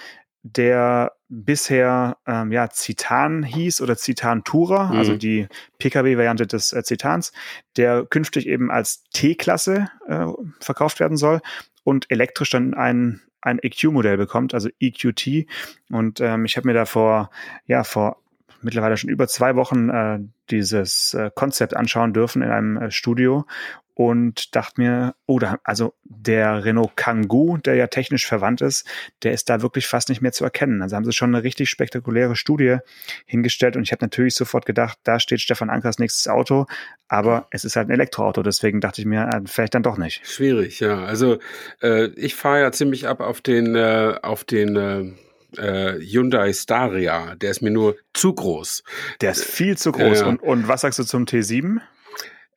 der 0.42 1.12
bisher 1.28 2.18
ähm, 2.26 2.52
ja 2.52 2.68
Citan 2.70 3.42
hieß 3.42 3.80
oder 3.80 3.96
Citan 3.96 4.44
Tourer, 4.44 4.92
mhm. 4.92 4.98
also 4.98 5.16
die 5.16 5.48
Pkw-Variante 5.78 6.46
des 6.46 6.72
äh, 6.72 6.82
Citans, 6.84 7.32
der 7.76 8.06
künftig 8.06 8.46
eben 8.46 8.70
als 8.70 9.04
T-Klasse 9.12 9.88
äh, 10.06 10.26
verkauft 10.60 11.00
werden 11.00 11.16
soll 11.16 11.40
und 11.82 12.10
elektrisch 12.10 12.50
dann 12.50 12.74
ein 12.74 13.22
ein 13.44 13.58
EQ-Modell 13.62 14.16
bekommt, 14.16 14.54
also 14.54 14.68
EQT. 14.80 15.46
Und 15.90 16.20
ähm, 16.20 16.44
ich 16.44 16.56
habe 16.56 16.66
mir 16.66 16.74
da 16.74 16.86
vor 16.86 17.30
ja 17.66 17.84
vor 17.84 18.22
mittlerweile 18.62 18.96
schon 18.96 19.10
über 19.10 19.28
zwei 19.28 19.56
Wochen 19.56 19.90
äh, 19.90 20.18
dieses 20.50 21.14
äh, 21.14 21.30
Konzept 21.34 21.76
anschauen 21.76 22.12
dürfen 22.12 22.42
in 22.42 22.50
einem 22.50 22.76
äh, 22.78 22.90
Studio 22.90 23.46
und 23.94 24.56
dachte 24.56 24.80
mir, 24.80 25.14
oh, 25.26 25.38
da, 25.38 25.58
also 25.62 25.94
der 26.02 26.64
Renault 26.64 26.96
Kangoo, 26.96 27.56
der 27.58 27.76
ja 27.76 27.86
technisch 27.86 28.26
verwandt 28.26 28.60
ist, 28.60 28.86
der 29.22 29.32
ist 29.32 29.48
da 29.48 29.62
wirklich 29.62 29.86
fast 29.86 30.08
nicht 30.08 30.20
mehr 30.20 30.32
zu 30.32 30.44
erkennen. 30.44 30.82
Also 30.82 30.96
haben 30.96 31.04
sie 31.04 31.12
schon 31.12 31.34
eine 31.34 31.44
richtig 31.44 31.70
spektakuläre 31.70 32.34
Studie 32.34 32.78
hingestellt 33.24 33.76
und 33.76 33.84
ich 33.84 33.92
habe 33.92 34.04
natürlich 34.04 34.34
sofort 34.34 34.66
gedacht, 34.66 34.98
da 35.04 35.20
steht 35.20 35.40
Stefan 35.40 35.70
Ankers 35.70 35.98
nächstes 35.98 36.26
Auto, 36.26 36.66
aber 37.08 37.46
es 37.50 37.64
ist 37.64 37.76
halt 37.76 37.88
ein 37.88 37.92
Elektroauto, 37.92 38.42
deswegen 38.42 38.80
dachte 38.80 39.00
ich 39.00 39.06
mir, 39.06 39.28
äh, 39.28 39.40
vielleicht 39.46 39.74
dann 39.74 39.84
doch 39.84 39.96
nicht. 39.96 40.26
Schwierig, 40.26 40.80
ja. 40.80 41.04
Also 41.04 41.38
äh, 41.80 42.06
ich 42.16 42.34
fahre 42.34 42.60
ja 42.60 42.72
ziemlich 42.72 43.06
ab 43.06 43.20
auf 43.20 43.40
den, 43.40 43.76
äh, 43.76 44.18
auf 44.22 44.44
den 44.44 44.76
äh 44.76 45.12
äh, 45.56 46.00
Hyundai 46.00 46.52
Staria, 46.52 47.36
der 47.36 47.52
ist 47.52 47.62
mir 47.62 47.70
nur 47.70 47.96
zu 48.12 48.34
groß. 48.34 48.82
Der 49.20 49.30
ist 49.30 49.44
viel 49.44 49.78
zu 49.78 49.92
groß. 49.92 50.20
Ja. 50.20 50.26
Und, 50.26 50.42
und 50.42 50.66
was 50.66 50.80
sagst 50.80 50.98
du 50.98 51.04
zum 51.04 51.26
T7? 51.26 51.80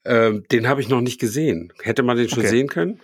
Ähm, 0.08 0.43
den 0.52 0.67
habe 0.67 0.82
ich 0.82 0.89
noch 0.89 1.02
nicht 1.02 1.20
gesehen. 1.20 1.74
Hätte 1.82 2.04
man 2.04 2.17
den 2.17 2.30
schon 2.30 2.39
okay. 2.39 2.50
sehen 2.50 2.67
können? 2.67 3.00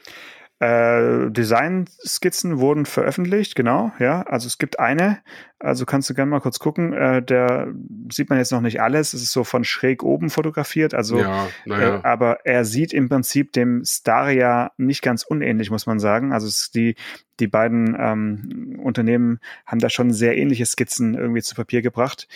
Äh, 0.63 1.29
Designskizzen 1.31 2.59
wurden 2.59 2.85
veröffentlicht, 2.85 3.55
genau, 3.55 3.91
ja. 3.99 4.21
Also 4.21 4.47
es 4.47 4.57
gibt 4.57 4.79
eine, 4.79 5.19
also 5.59 5.85
kannst 5.85 6.09
du 6.09 6.13
gerne 6.13 6.31
mal 6.31 6.39
kurz 6.39 6.57
gucken. 6.59 6.93
Äh, 6.93 7.21
der 7.21 7.73
sieht 8.09 8.29
man 8.29 8.39
jetzt 8.39 8.53
noch 8.53 8.61
nicht 8.61 8.81
alles, 8.81 9.13
es 9.13 9.23
ist 9.23 9.33
so 9.33 9.43
von 9.43 9.65
schräg 9.65 10.03
oben 10.03 10.29
fotografiert, 10.29 10.93
also 10.93 11.19
ja, 11.19 11.47
ja. 11.65 11.97
Äh, 11.97 11.99
aber 12.03 12.45
er 12.45 12.63
sieht 12.63 12.93
im 12.93 13.09
Prinzip 13.09 13.51
dem 13.51 13.83
Staria 13.83 14.71
nicht 14.77 15.01
ganz 15.01 15.23
unähnlich, 15.23 15.69
muss 15.69 15.85
man 15.85 15.99
sagen. 15.99 16.31
Also 16.31 16.47
die, 16.73 16.95
die 17.41 17.47
beiden 17.47 17.97
ähm, 17.99 18.79
Unternehmen 18.81 19.39
haben 19.65 19.79
da 19.79 19.89
schon 19.89 20.13
sehr 20.13 20.37
ähnliche 20.37 20.65
Skizzen 20.65 21.13
irgendwie 21.15 21.41
zu 21.41 21.55
Papier 21.55 21.81
gebracht. 21.81 22.29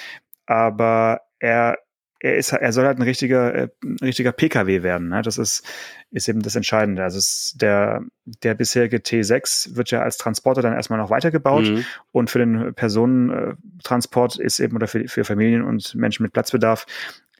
Aber 0.47 1.21
er 1.39 1.77
er 2.19 2.35
ist, 2.35 2.51
er 2.51 2.71
soll 2.71 2.85
halt 2.85 2.97
ein 2.97 3.03
richtiger, 3.03 3.53
äh, 3.53 3.67
ein 3.83 3.97
richtiger 4.01 4.31
PKW 4.31 4.83
werden. 4.83 5.09
Ne? 5.09 5.21
Das 5.21 5.37
ist, 5.37 5.63
ist 6.11 6.27
eben 6.27 6.41
das 6.41 6.55
Entscheidende. 6.55 7.03
Also 7.03 7.17
es, 7.17 7.53
der, 7.55 8.03
der 8.25 8.55
bisherige 8.55 8.97
T6 8.97 9.75
wird 9.75 9.91
ja 9.91 10.01
als 10.01 10.17
Transporter 10.17 10.61
dann 10.61 10.73
erstmal 10.73 10.99
noch 10.99 11.09
weitergebaut 11.09 11.65
mhm. 11.65 11.85
und 12.11 12.29
für 12.29 12.39
den 12.39 12.73
Personentransport 12.73 14.39
ist 14.39 14.59
eben 14.59 14.75
oder 14.75 14.87
für, 14.87 15.07
für 15.07 15.23
Familien 15.23 15.63
und 15.63 15.95
Menschen 15.95 16.23
mit 16.23 16.33
Platzbedarf 16.33 16.85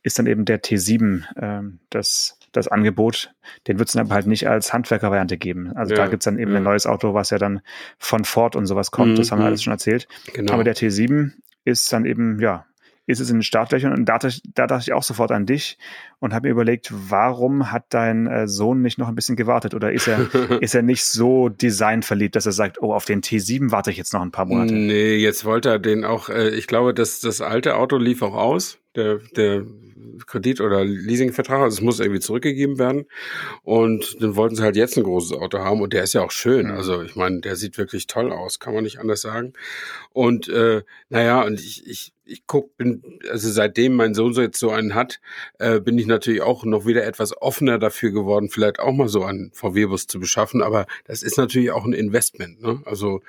ist 0.04 0.20
dann 0.20 0.28
eben 0.28 0.46
der 0.46 0.62
T7 0.62 1.24
äh, 1.36 1.64
das, 1.90 2.40
das 2.52 2.68
Angebot. 2.68 3.34
Den 3.68 3.80
wird 3.80 3.90
es 3.90 3.94
dann 3.94 4.06
aber 4.06 4.16
halt 4.16 4.28
nicht 4.28 4.48
als 4.48 4.74
Handwerkervariante 4.74 5.38
geben. 5.38 5.76
Also 5.76 5.96
ja, 5.96 6.04
da 6.04 6.08
gibt's 6.08 6.26
dann 6.26 6.38
eben 6.38 6.52
ja. 6.52 6.58
ein 6.58 6.64
neues 6.64 6.86
Auto, 6.86 7.14
was 7.14 7.32
ja 7.32 7.40
dann 7.40 7.62
von 7.98 8.24
Ford 8.24 8.56
und 8.56 8.68
sowas 8.68 8.92
kommt. 8.92 9.14
Mhm. 9.14 9.16
Das 9.16 9.32
haben 9.32 9.40
wir 9.40 9.46
alles 9.46 9.64
schon 9.64 9.74
erzählt. 9.74 10.08
Genau. 10.34 10.54
Aber 10.54 10.64
der 10.64 10.76
T7 10.76 11.32
ist 11.66 11.92
dann 11.92 12.06
eben, 12.06 12.40
ja, 12.40 12.67
ist 13.08 13.20
es 13.20 13.30
in 13.30 13.38
den 13.38 13.44
Startlöchern 13.44 13.94
und 13.94 14.06
da, 14.06 14.20
da 14.54 14.68
dachte 14.68 14.84
ich 14.84 14.94
auch 14.94 15.02
sofort 15.02 15.32
an 15.32 15.46
dich 15.46 15.78
und 16.20 16.34
habe 16.34 16.48
mir 16.48 16.52
überlegt, 16.52 16.92
warum 16.92 17.72
hat 17.72 17.86
dein 17.90 18.28
äh, 18.28 18.48
Sohn 18.48 18.82
nicht 18.82 18.98
noch 18.98 19.08
ein 19.08 19.16
bisschen 19.16 19.38
gewartet 19.38 19.74
oder 19.74 19.92
ist 19.92 20.08
er, 20.08 20.28
ist 20.62 20.76
er 20.76 20.82
nicht 20.82 21.06
so 21.06 21.50
designverliebt, 21.50 22.36
dass 22.36 22.46
er 22.46 22.52
sagt, 22.52 22.82
oh, 22.82 22.94
auf 22.94 23.06
den 23.06 23.22
T7 23.22 23.72
warte 23.72 23.92
ich 23.92 23.98
jetzt 23.98 24.14
noch 24.14 24.22
ein 24.22 24.32
paar 24.32 24.46
Monate? 24.46 24.74
Nee, 24.74 25.16
jetzt 25.16 25.46
wollte 25.46 25.70
er 25.70 25.80
den 25.80 26.04
auch, 26.04 26.30
äh, 26.30 26.50
ich 26.50 26.68
glaube, 26.68 26.94
dass 26.94 27.22
das 27.22 27.42
alte 27.42 27.78
Auto 27.78 27.98
lief 27.98 28.22
auch 28.22 28.36
aus, 28.36 28.78
der, 28.96 29.20
der 29.36 29.66
Kredit- 30.26 30.62
oder 30.62 30.84
Leasingvertrag, 30.84 31.62
also 31.62 31.76
es 31.76 31.82
muss 31.82 32.00
irgendwie 32.00 32.20
zurückgegeben 32.20 32.80
werden. 32.80 33.06
Und 33.64 34.22
dann 34.22 34.36
wollten 34.36 34.56
sie 34.56 34.64
halt 34.64 34.76
jetzt 34.76 34.98
ein 34.98 35.04
großes 35.04 35.34
Auto 35.34 35.60
haben 35.60 35.82
und 35.82 35.94
der 35.94 36.04
ist 36.04 36.14
ja 36.14 36.24
auch 36.24 36.32
schön. 36.32 36.68
Mhm. 36.68 36.74
Also 36.74 37.02
ich 37.04 37.16
meine, 37.16 37.42
der 37.42 37.56
sieht 37.56 37.78
wirklich 37.78 38.08
toll 38.08 38.32
aus, 38.32 38.60
kann 38.60 38.74
man 38.74 38.84
nicht 38.84 39.00
anders 39.00 39.22
sagen. 39.22 39.54
Und 40.12 40.50
äh, 40.50 40.84
naja, 41.10 41.44
und 41.44 41.60
ich, 41.60 41.88
ich, 41.88 42.14
ich 42.28 42.46
guck, 42.46 42.76
bin, 42.78 43.20
also 43.30 43.50
seitdem 43.50 43.96
mein 43.96 44.14
Sohn 44.14 44.34
so 44.34 44.42
jetzt 44.42 44.60
so 44.60 44.72
einen 44.72 44.96
hat, 44.96 45.20
äh, 45.60 45.80
bin 45.80 45.98
ich 45.98 46.06
natürlich 46.06 46.42
auch 46.42 46.64
noch 46.66 46.86
wieder 46.86 47.06
etwas 47.06 47.40
offener 47.42 47.80
dafür 47.80 48.12
geworden, 48.12 48.50
vielleicht 48.50 48.80
auch 48.80 48.92
mal 48.92 49.08
so 49.08 49.24
einen 49.24 49.52
VW-Bus 49.54 50.08
zu 50.08 50.20
beschaffen. 50.20 50.62
Aber 50.62 50.86
das 51.06 51.24
ist 51.24 51.38
natürlich 51.38 51.72
auch 51.72 51.86
ein 51.86 51.94
Investment. 51.94 52.62
Ne? 52.62 52.82
Also 52.86 53.22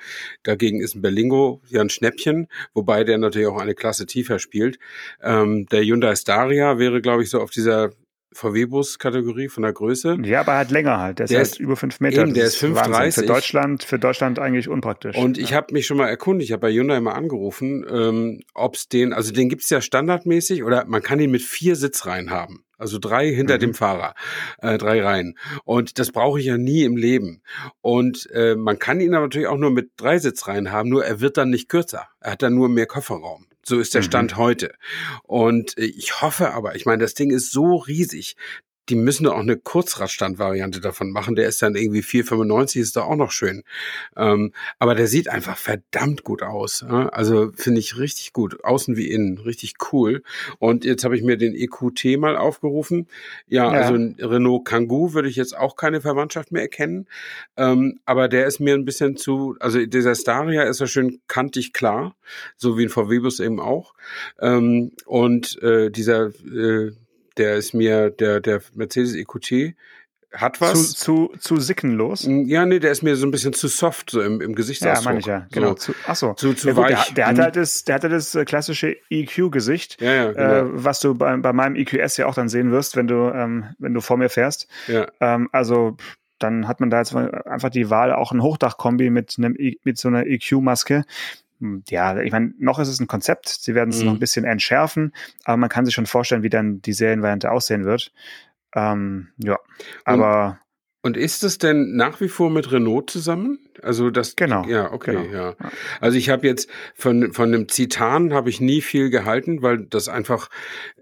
dagegen 0.43 0.81
ist 0.81 0.95
ein 0.95 1.01
Berlingo 1.01 1.61
ja 1.69 1.81
ein 1.81 1.89
Schnäppchen, 1.89 2.47
wobei 2.73 3.03
der 3.03 3.17
natürlich 3.17 3.47
auch 3.47 3.59
eine 3.59 3.75
Klasse 3.75 4.05
tiefer 4.05 4.39
spielt. 4.39 4.79
Ähm, 5.21 5.65
der 5.67 5.83
Hyundai 5.83 6.15
Staria 6.15 6.77
wäre, 6.77 7.01
glaube 7.01 7.23
ich, 7.23 7.29
so 7.29 7.39
auf 7.41 7.51
dieser 7.51 7.91
VW-Bus-Kategorie 8.33 9.49
von 9.49 9.63
der 9.63 9.73
Größe. 9.73 10.17
Ja, 10.23 10.41
aber 10.41 10.53
halt 10.53 10.71
länger 10.71 10.99
halt. 10.99 11.19
Der, 11.19 11.27
der 11.27 11.41
ist 11.41 11.53
halt 11.53 11.59
über 11.59 11.75
fünf 11.75 11.99
Meter. 11.99 12.21
Eben, 12.21 12.33
der 12.33 12.45
ist 12.45 12.61
5,30. 12.61 13.11
Für 13.13 13.25
Deutschland, 13.25 13.83
für 13.83 13.99
Deutschland 13.99 14.39
eigentlich 14.39 14.69
unpraktisch. 14.69 15.15
Und 15.15 15.37
ich 15.37 15.53
habe 15.53 15.73
mich 15.73 15.87
schon 15.87 15.97
mal 15.97 16.07
erkundigt, 16.07 16.49
ich 16.49 16.53
habe 16.53 16.61
bei 16.61 16.71
Hyundai 16.71 16.99
mal 16.99 17.13
angerufen, 17.13 17.85
ähm, 17.89 18.41
ob 18.53 18.75
es 18.75 18.87
den, 18.87 19.13
also 19.13 19.31
den 19.33 19.49
gibt's 19.49 19.69
ja 19.69 19.81
standardmäßig 19.81 20.63
oder 20.63 20.85
man 20.85 21.01
kann 21.01 21.19
ihn 21.19 21.31
mit 21.31 21.41
vier 21.41 21.75
Sitzreihen 21.75 22.29
haben. 22.29 22.63
Also 22.77 22.97
drei 22.97 23.29
hinter 23.29 23.55
mhm. 23.55 23.59
dem 23.59 23.73
Fahrer, 23.73 24.15
äh, 24.59 24.77
drei 24.77 25.03
Reihen. 25.03 25.37
Und 25.65 25.99
das 25.99 26.11
brauche 26.11 26.39
ich 26.39 26.45
ja 26.45 26.57
nie 26.57 26.83
im 26.83 26.95
Leben. 26.95 27.41
Und 27.81 28.29
äh, 28.31 28.55
man 28.55 28.79
kann 28.79 29.01
ihn 29.01 29.13
aber 29.13 29.25
natürlich 29.25 29.49
auch 29.49 29.57
nur 29.57 29.71
mit 29.71 29.91
drei 29.97 30.17
Sitzreihen 30.17 30.71
haben, 30.71 30.87
nur 30.87 31.03
er 31.03 31.19
wird 31.19 31.35
dann 31.35 31.49
nicht 31.49 31.67
kürzer. 31.67 32.07
Er 32.21 32.31
hat 32.31 32.41
dann 32.41 32.55
nur 32.55 32.69
mehr 32.69 32.85
Kofferraum. 32.85 33.48
So 33.69 33.79
ist 33.79 33.93
der 33.93 34.01
Stand 34.01 34.31
mhm. 34.31 34.37
heute. 34.37 34.73
Und 35.23 35.77
äh, 35.77 35.85
ich 35.85 36.23
hoffe 36.23 36.53
aber, 36.53 36.75
ich 36.75 36.87
meine, 36.87 37.03
das 37.03 37.13
Ding 37.13 37.29
ist 37.29 37.51
so 37.51 37.75
riesig, 37.75 38.35
die 38.89 38.95
müssen 38.95 39.25
doch 39.25 39.33
auch 39.33 39.39
eine 39.39 39.57
Kurzradstand-Variante 39.57 40.81
davon 40.81 41.11
machen. 41.11 41.35
Der 41.35 41.47
ist 41.47 41.61
dann 41.61 41.75
irgendwie 41.75 42.01
4,95, 42.01 42.79
ist 42.79 42.95
da 42.95 43.03
auch 43.03 43.15
noch 43.15 43.31
schön. 43.31 43.63
Ähm, 44.17 44.51
aber 44.79 44.95
der 44.95 45.07
sieht 45.07 45.29
einfach 45.29 45.57
verdammt 45.57 46.23
gut 46.23 46.41
aus. 46.41 46.83
Ja? 46.87 47.09
Also 47.09 47.51
finde 47.55 47.79
ich 47.79 47.97
richtig 47.97 48.33
gut. 48.33 48.63
Außen 48.63 48.97
wie 48.97 49.11
innen. 49.11 49.37
Richtig 49.37 49.75
cool. 49.91 50.23
Und 50.57 50.85
jetzt 50.85 51.03
habe 51.03 51.15
ich 51.15 51.23
mir 51.23 51.37
den 51.37 51.55
EQT 51.55 52.19
mal 52.19 52.35
aufgerufen. 52.35 53.07
Ja, 53.47 53.65
ja. 53.65 53.79
also 53.81 53.93
ein 53.93 54.15
Renault 54.19 54.65
Kangoo 54.65 55.13
würde 55.13 55.29
ich 55.29 55.35
jetzt 55.35 55.55
auch 55.55 55.75
keine 55.75 56.01
Verwandtschaft 56.01 56.51
mehr 56.51 56.63
erkennen. 56.63 57.07
Ähm, 57.57 57.99
aber 58.05 58.27
der 58.27 58.47
ist 58.47 58.59
mir 58.59 58.73
ein 58.73 58.85
bisschen 58.85 59.17
zu, 59.17 59.55
also 59.59 59.85
dieser 59.85 60.15
Staria 60.15 60.63
ist 60.63 60.79
ja 60.79 60.87
schön 60.87 61.21
kantig 61.27 61.73
klar. 61.73 62.15
So 62.57 62.77
wie 62.77 62.83
ein 62.83 62.89
VW-Bus 62.89 63.39
eben 63.39 63.59
auch. 63.59 63.93
Ähm, 64.41 64.91
und 65.05 65.61
äh, 65.61 65.91
dieser 65.91 66.27
äh, 66.27 66.91
der 67.37 67.55
ist 67.55 67.73
mir, 67.73 68.09
der, 68.09 68.39
der 68.39 68.61
Mercedes 68.75 69.15
EQT 69.15 69.75
hat 70.33 70.61
was. 70.61 70.93
Zu, 70.93 71.29
zu, 71.29 71.39
zu 71.39 71.57
sickenlos? 71.57 72.27
Ja, 72.27 72.65
nee, 72.65 72.79
der 72.79 72.91
ist 72.91 73.01
mir 73.01 73.15
so 73.15 73.25
ein 73.25 73.31
bisschen 73.31 73.53
zu 73.53 73.67
soft, 73.67 74.11
so 74.11 74.21
im, 74.21 74.41
im 74.41 74.53
Gesichtsausdruck. 74.53 75.03
Ja, 75.03 75.09
meine 75.09 75.19
ich 75.19 75.25
ja, 75.25 75.47
genau. 75.51 75.75
So, 75.75 75.93
ach 76.05 76.15
so. 76.15 76.33
Zu, 76.33 76.53
zu 76.53 76.67
ja, 76.67 76.73
gut, 76.73 76.83
weich. 76.83 77.05
Der, 77.05 77.13
der, 77.13 77.27
hat 77.27 77.37
mhm. 77.37 77.41
halt 77.41 77.55
das, 77.55 77.83
der 77.83 77.95
hatte 77.95 78.09
das 78.09 78.35
äh, 78.35 78.45
klassische 78.45 78.95
EQ-Gesicht, 79.09 79.99
ja, 80.01 80.13
ja, 80.13 80.31
genau. 80.31 80.43
äh, 80.43 80.63
was 80.85 80.99
du 80.99 81.15
bei, 81.15 81.35
bei 81.37 81.53
meinem 81.53 81.75
EQS 81.75 82.17
ja 82.17 82.27
auch 82.27 82.35
dann 82.35 82.49
sehen 82.49 82.71
wirst, 82.71 82.95
wenn 82.95 83.07
du, 83.07 83.31
ähm, 83.33 83.65
wenn 83.79 83.93
du 83.93 84.01
vor 84.01 84.17
mir 84.17 84.29
fährst. 84.29 84.67
Ja. 84.87 85.07
Ähm, 85.19 85.49
also, 85.51 85.97
dann 86.37 86.67
hat 86.67 86.79
man 86.79 86.89
da 86.89 86.99
jetzt 86.99 87.15
einfach 87.15 87.69
die 87.69 87.89
Wahl, 87.89 88.13
auch 88.13 88.31
ein 88.31 88.43
Hochdachkombi 88.43 89.09
mit 89.09 89.35
einem, 89.37 89.57
mit 89.83 89.97
so 89.97 90.07
einer 90.09 90.27
EQ-Maske 90.27 91.05
ja, 91.89 92.17
ich 92.19 92.31
meine, 92.31 92.53
noch 92.57 92.79
ist 92.79 92.87
es 92.87 92.99
ein 92.99 93.07
Konzept. 93.07 93.49
Sie 93.49 93.75
werden 93.75 93.89
es 93.89 93.99
mhm. 93.99 94.05
noch 94.05 94.13
ein 94.13 94.19
bisschen 94.19 94.45
entschärfen, 94.45 95.13
aber 95.43 95.57
man 95.57 95.69
kann 95.69 95.85
sich 95.85 95.93
schon 95.93 96.05
vorstellen, 96.05 96.43
wie 96.43 96.49
dann 96.49 96.81
die 96.81 96.93
Serienvariante 96.93 97.51
aussehen 97.51 97.85
wird. 97.85 98.11
Ähm, 98.75 99.29
ja, 99.37 99.57
aber. 100.05 100.59
Und, 101.01 101.17
ist 101.17 101.43
es 101.43 101.57
denn 101.57 101.95
nach 101.95 102.19
wie 102.21 102.29
vor 102.29 102.49
mit 102.49 102.71
Renault 102.71 103.09
zusammen? 103.09 103.59
Also 103.81 104.09
das 104.09 104.35
genau. 104.35 104.65
Ja, 104.65 104.91
okay, 104.91 105.13
genau. 105.13 105.33
ja. 105.33 105.55
Also 106.01 106.17
ich 106.17 106.29
habe 106.29 106.45
jetzt 106.45 106.69
von 106.93 107.31
von 107.31 107.51
dem 107.53 107.69
Zitan 107.69 108.33
habe 108.33 108.49
ich 108.49 108.59
nie 108.59 108.81
viel 108.81 109.09
gehalten, 109.09 109.61
weil 109.61 109.85
das 109.85 110.09
einfach 110.09 110.49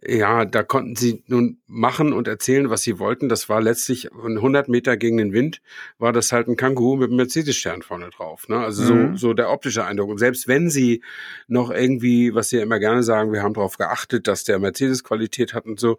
ja, 0.05 0.45
da 0.45 0.61
konnten 0.61 0.95
sie 0.95 1.23
nun 1.25 1.59
machen 1.65 2.13
und 2.13 2.27
erzählen, 2.27 2.69
was 2.69 2.83
sie 2.83 2.99
wollten. 2.99 3.29
Das 3.29 3.49
war 3.49 3.61
letztlich 3.61 4.11
100 4.13 4.69
Meter 4.69 4.95
gegen 4.97 5.17
den 5.17 5.33
Wind, 5.33 5.61
war 5.97 6.13
das 6.13 6.31
halt 6.31 6.47
ein 6.47 6.55
Känguru 6.55 6.97
mit 6.97 7.07
einem 7.07 7.17
Mercedes-Stern 7.17 7.81
vorne 7.81 8.11
drauf. 8.11 8.47
Ne? 8.47 8.59
Also 8.59 8.93
mhm. 8.93 9.17
so 9.17 9.27
so 9.27 9.33
der 9.33 9.49
optische 9.49 9.83
Eindruck. 9.83 10.09
Und 10.09 10.19
selbst 10.19 10.47
wenn 10.47 10.69
sie 10.69 11.03
noch 11.47 11.69
irgendwie, 11.69 12.33
was 12.33 12.49
sie 12.49 12.57
ja 12.57 12.63
immer 12.63 12.79
gerne 12.79 13.03
sagen, 13.03 13.33
wir 13.33 13.43
haben 13.43 13.53
darauf 13.53 13.77
geachtet, 13.77 14.27
dass 14.27 14.45
der 14.45 14.57
Mercedes 14.59 15.03
Qualität 15.03 15.53
hat 15.53 15.65
und 15.65 15.79
so, 15.79 15.97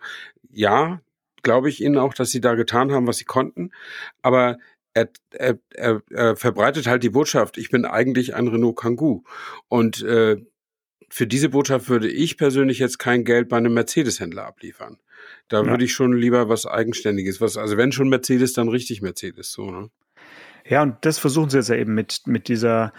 ja, 0.51 1.01
glaube 1.42 1.68
ich 1.68 1.83
ihnen 1.83 1.98
auch, 1.98 2.14
dass 2.14 2.31
sie 2.31 2.40
da 2.40 2.55
getan 2.55 2.92
haben, 2.92 3.07
was 3.07 3.18
sie 3.18 3.24
konnten. 3.24 3.70
Aber 4.22 4.59
er, 4.94 5.09
er, 5.31 5.59
er, 5.70 6.03
er 6.11 6.37
verbreitet 6.37 6.87
halt 6.87 7.03
die 7.03 7.11
Botschaft, 7.11 7.59
ich 7.59 7.70
bin 7.70 7.85
eigentlich 7.85 8.35
ein 8.35 8.48
Renault 8.48 8.77
Kangoo. 8.77 9.24
Und 9.68 10.03
äh, 10.03 10.37
für 11.09 11.27
diese 11.27 11.48
Botschaft 11.48 11.88
würde 11.88 12.09
ich 12.09 12.37
persönlich 12.37 12.79
jetzt 12.79 12.98
kein 12.98 13.24
Geld 13.24 13.48
bei 13.48 13.57
einem 13.57 13.74
Mercedes-Händler 13.74 14.46
abliefern. 14.46 14.98
Da 15.48 15.62
ja. 15.62 15.66
würde 15.66 15.85
ich 15.85 15.92
schon 15.92 16.12
lieber 16.12 16.48
was 16.48 16.66
Eigenständiges, 16.66 17.40
was, 17.40 17.57
also 17.57 17.77
wenn 17.77 17.92
schon 17.92 18.09
Mercedes, 18.09 18.53
dann 18.53 18.68
richtig 18.68 19.03
Mercedes, 19.03 19.53
so, 19.53 19.70
ne? 19.70 19.90
Ja, 20.68 20.83
und 20.83 20.96
das 21.01 21.18
versuchen 21.18 21.48
sie 21.48 21.57
jetzt 21.57 21.70
ja 21.70 21.77
eben 21.77 21.94
mit, 21.94 22.27
mit 22.27 22.48
dieser 22.48 22.92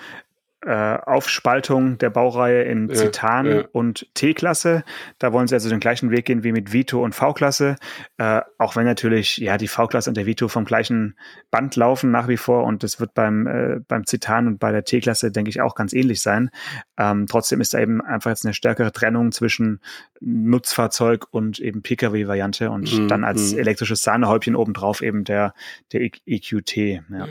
äh, 0.65 0.71
Aufspaltung 0.71 1.97
der 1.99 2.09
Baureihe 2.09 2.63
in 2.63 2.93
Zitan 2.93 3.45
ja, 3.45 3.55
ja. 3.59 3.63
und 3.71 4.07
T-Klasse. 4.13 4.83
Da 5.17 5.31
wollen 5.31 5.47
sie 5.47 5.55
also 5.55 5.69
den 5.69 5.79
gleichen 5.79 6.11
Weg 6.11 6.25
gehen 6.25 6.43
wie 6.43 6.51
mit 6.51 6.73
Vito 6.73 7.01
und 7.01 7.15
V-Klasse. 7.15 7.77
Äh, 8.17 8.41
auch 8.57 8.75
wenn 8.75 8.85
natürlich 8.85 9.37
ja 9.37 9.57
die 9.57 9.69
V-Klasse 9.69 10.09
und 10.09 10.17
der 10.17 10.25
Vito 10.25 10.49
vom 10.49 10.65
gleichen 10.65 11.17
Band 11.49 11.77
laufen 11.77 12.11
nach 12.11 12.27
wie 12.27 12.35
vor 12.35 12.65
und 12.65 12.83
das 12.83 12.99
wird 12.99 13.13
beim, 13.13 13.47
äh, 13.47 13.79
beim 13.87 14.05
Zitan 14.05 14.47
und 14.47 14.59
bei 14.59 14.73
der 14.73 14.83
T-Klasse, 14.83 15.31
denke 15.31 15.49
ich, 15.49 15.61
auch 15.61 15.75
ganz 15.75 15.93
ähnlich 15.93 16.21
sein. 16.21 16.49
Ähm, 16.97 17.25
trotzdem 17.27 17.61
ist 17.61 17.73
da 17.73 17.79
eben 17.79 18.01
einfach 18.01 18.31
jetzt 18.31 18.45
eine 18.45 18.53
stärkere 18.53 18.91
Trennung 18.91 19.31
zwischen 19.31 19.79
Nutzfahrzeug 20.19 21.27
und 21.31 21.59
eben 21.59 21.81
Pkw-Variante 21.81 22.69
und 22.69 22.91
mhm. 22.91 23.07
dann 23.07 23.23
als 23.23 23.53
mhm. 23.53 23.59
elektrisches 23.59 24.03
Sahnehäubchen 24.03 24.57
obendrauf 24.57 25.01
eben 25.01 25.23
der, 25.23 25.53
der 25.93 26.01
EQT. 26.01 26.75
Ja. 26.77 27.27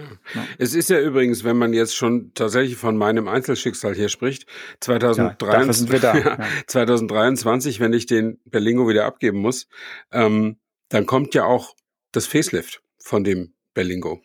Es 0.56 0.74
ist 0.74 0.88
ja 0.88 0.98
übrigens, 0.98 1.44
wenn 1.44 1.58
man 1.58 1.74
jetzt 1.74 1.94
schon 1.94 2.32
tatsächlich 2.34 2.76
von 2.76 2.96
meinem 2.96 3.17
Einzelschicksal 3.26 3.94
hier 3.94 4.08
spricht, 4.08 4.46
2023, 4.80 6.02
ja, 6.02 6.38
2023 6.66 7.80
wenn 7.80 7.92
ich 7.92 8.06
den 8.06 8.38
Berlingo 8.44 8.88
wieder 8.88 9.06
abgeben 9.06 9.38
muss, 9.38 9.68
ähm, 10.12 10.58
dann 10.90 11.06
kommt 11.06 11.34
ja 11.34 11.44
auch 11.44 11.74
das 12.12 12.26
Facelift 12.26 12.82
von 13.02 13.24
dem 13.24 13.54
Berlingo. 13.74 14.20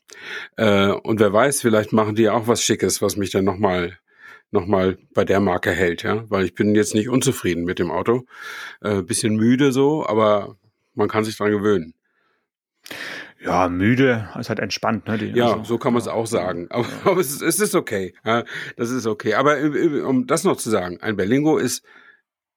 Äh, 0.57 0.89
und 0.89 1.19
wer 1.19 1.33
weiß, 1.33 1.61
vielleicht 1.61 1.93
machen 1.93 2.15
die 2.15 2.29
auch 2.29 2.47
was 2.47 2.63
Schickes, 2.63 3.01
was 3.01 3.15
mich 3.15 3.31
dann 3.31 3.45
nochmal 3.45 3.97
nochmal 4.53 4.99
bei 5.13 5.25
der 5.25 5.39
Marke 5.39 5.71
hält, 5.71 6.03
ja, 6.03 6.29
weil 6.29 6.45
ich 6.45 6.53
bin 6.53 6.75
jetzt 6.75 6.93
nicht 6.93 7.09
unzufrieden 7.09 7.63
mit 7.63 7.79
dem 7.79 7.89
Auto. 7.89 8.25
Äh, 8.81 9.01
bisschen 9.01 9.35
müde 9.35 9.71
so, 9.71 10.05
aber 10.05 10.57
man 10.93 11.09
kann 11.09 11.23
sich 11.23 11.35
dran 11.37 11.51
gewöhnen. 11.51 11.95
Ja, 13.43 13.67
müde, 13.67 14.29
ist 14.39 14.49
halt 14.49 14.59
entspannt, 14.59 15.07
ne? 15.07 15.17
Die, 15.17 15.27
ja, 15.27 15.53
also, 15.53 15.63
so 15.63 15.77
kann 15.77 15.93
man 15.93 16.01
es 16.01 16.07
auch 16.07 16.27
sagen. 16.27 16.67
Aber, 16.69 16.83
ja. 16.83 17.11
aber 17.11 17.19
es, 17.19 17.31
ist, 17.31 17.41
es 17.41 17.59
ist 17.59 17.75
okay. 17.75 18.13
Ja, 18.23 18.43
das 18.77 18.89
ist 18.89 19.05
okay. 19.05 19.33
Aber 19.33 19.57
um 20.07 20.27
das 20.27 20.43
noch 20.43 20.57
zu 20.57 20.69
sagen, 20.69 20.99
ein 21.01 21.15
Berlingo 21.15 21.57
ist 21.57 21.83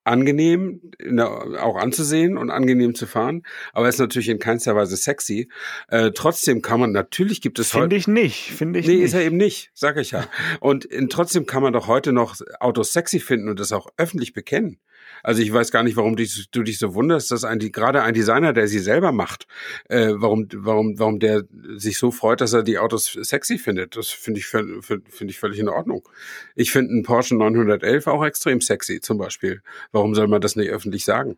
angenehm 0.07 0.81
der, 1.01 1.29
auch 1.63 1.77
anzusehen 1.77 2.39
und 2.39 2.51
angenehm 2.51 2.95
zu 2.95 3.07
fahren, 3.07 3.43
aber 3.73 3.89
ist 3.89 3.99
natürlich 3.99 4.29
in 4.29 4.39
keinster 4.39 4.77
Weise 4.77 4.97
sexy. 4.97 5.51
Äh, 5.89 6.13
trotzdem 6.15 6.63
kann 6.63 6.79
man, 6.79 6.93
natürlich 6.93 7.41
gibt 7.41 7.59
es 7.59 7.73
Finde 7.73 7.97
ich 7.97 8.07
nicht, 8.07 8.53
finde 8.53 8.79
ich 8.79 8.87
nee, 8.87 8.95
nicht. 8.95 9.05
ist 9.05 9.15
er 9.15 9.23
eben 9.23 9.37
nicht, 9.37 9.71
sag 9.75 9.97
ich 9.97 10.13
ja. 10.13 10.25
Und 10.61 10.85
in, 10.85 11.09
trotzdem 11.09 11.47
kann 11.47 11.63
man 11.63 11.73
doch 11.73 11.89
heute 11.89 12.13
noch 12.13 12.37
Autos 12.61 12.93
sexy 12.93 13.19
finden 13.19 13.49
und 13.49 13.59
das 13.59 13.73
auch 13.73 13.89
öffentlich 13.97 14.33
bekennen. 14.33 14.79
Also 15.23 15.43
ich 15.43 15.53
weiß 15.53 15.71
gar 15.71 15.83
nicht, 15.83 15.97
warum 15.97 16.17
dich, 16.17 16.51
du 16.51 16.63
dich 16.63 16.79
so 16.79 16.95
wunderst, 16.95 17.31
dass 17.31 17.45
ein, 17.45 17.59
gerade 17.59 18.03
ein 18.03 18.15
Designer, 18.15 18.53
der 18.53 18.69
sie 18.69 18.79
selber 18.79 19.13
macht, 19.13 19.47
äh, 19.89 20.13
warum, 20.15 20.49
warum, 20.55 20.99
warum 20.99 21.19
der 21.19 21.45
sich 21.77 21.99
so 21.99 22.11
freut, 22.11 22.41
dass 22.41 22.53
er 22.53 22.63
die 22.63 22.79
Autos 22.79 23.13
sexy 23.13 23.59
findet. 23.59 23.97
Das 23.97 24.09
finde 24.09 24.41
ich, 24.41 24.47
finde 24.47 25.05
ich 25.29 25.39
völlig 25.39 25.59
in 25.59 25.69
Ordnung. 25.69 26.09
Ich 26.55 26.71
finde 26.71 26.93
einen 26.93 27.03
Porsche 27.03 27.37
911 27.37 28.07
auch 28.07 28.25
extrem 28.25 28.61
sexy, 28.61 29.01
zum 29.01 29.19
Beispiel. 29.19 29.63
Warum 29.93 30.15
soll 30.15 30.29
man 30.29 30.41
das 30.41 30.57
nicht 30.57 30.71
öffentlich 30.71 31.05
sagen? 31.05 31.37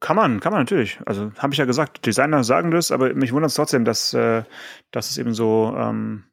Kann 0.00 0.16
man, 0.16 0.40
kann 0.40 0.52
man 0.52 0.60
natürlich. 0.60 0.98
Also 1.06 1.32
habe 1.38 1.54
ich 1.54 1.58
ja 1.58 1.64
gesagt, 1.64 2.04
Designer 2.04 2.44
sagen 2.44 2.70
das, 2.70 2.90
aber 2.90 3.14
mich 3.14 3.32
wundert 3.32 3.48
es 3.48 3.54
trotzdem, 3.54 3.86
dass, 3.86 4.12
äh, 4.12 4.42
dass 4.90 5.10
es 5.10 5.16
eben 5.16 5.32
so 5.32 5.74
ähm, 5.78 6.24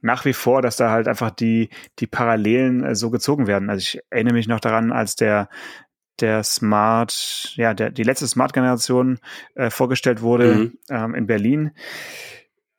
nach 0.00 0.24
wie 0.24 0.32
vor, 0.32 0.62
dass 0.62 0.76
da 0.76 0.90
halt 0.90 1.08
einfach 1.08 1.30
die, 1.30 1.70
die 1.98 2.06
Parallelen 2.06 2.84
äh, 2.84 2.94
so 2.94 3.10
gezogen 3.10 3.46
werden. 3.46 3.70
Also 3.70 3.80
ich 3.80 4.00
erinnere 4.10 4.34
mich 4.34 4.48
noch 4.48 4.60
daran, 4.60 4.92
als 4.92 5.16
der 5.16 5.48
der 6.20 6.44
Smart, 6.44 7.54
ja, 7.56 7.74
der, 7.74 7.90
die 7.90 8.04
letzte 8.04 8.28
Smart-Generation 8.28 9.18
äh, 9.56 9.70
vorgestellt 9.70 10.22
wurde 10.22 10.54
mhm. 10.54 10.78
ähm, 10.88 11.14
in 11.14 11.26
Berlin. 11.26 11.72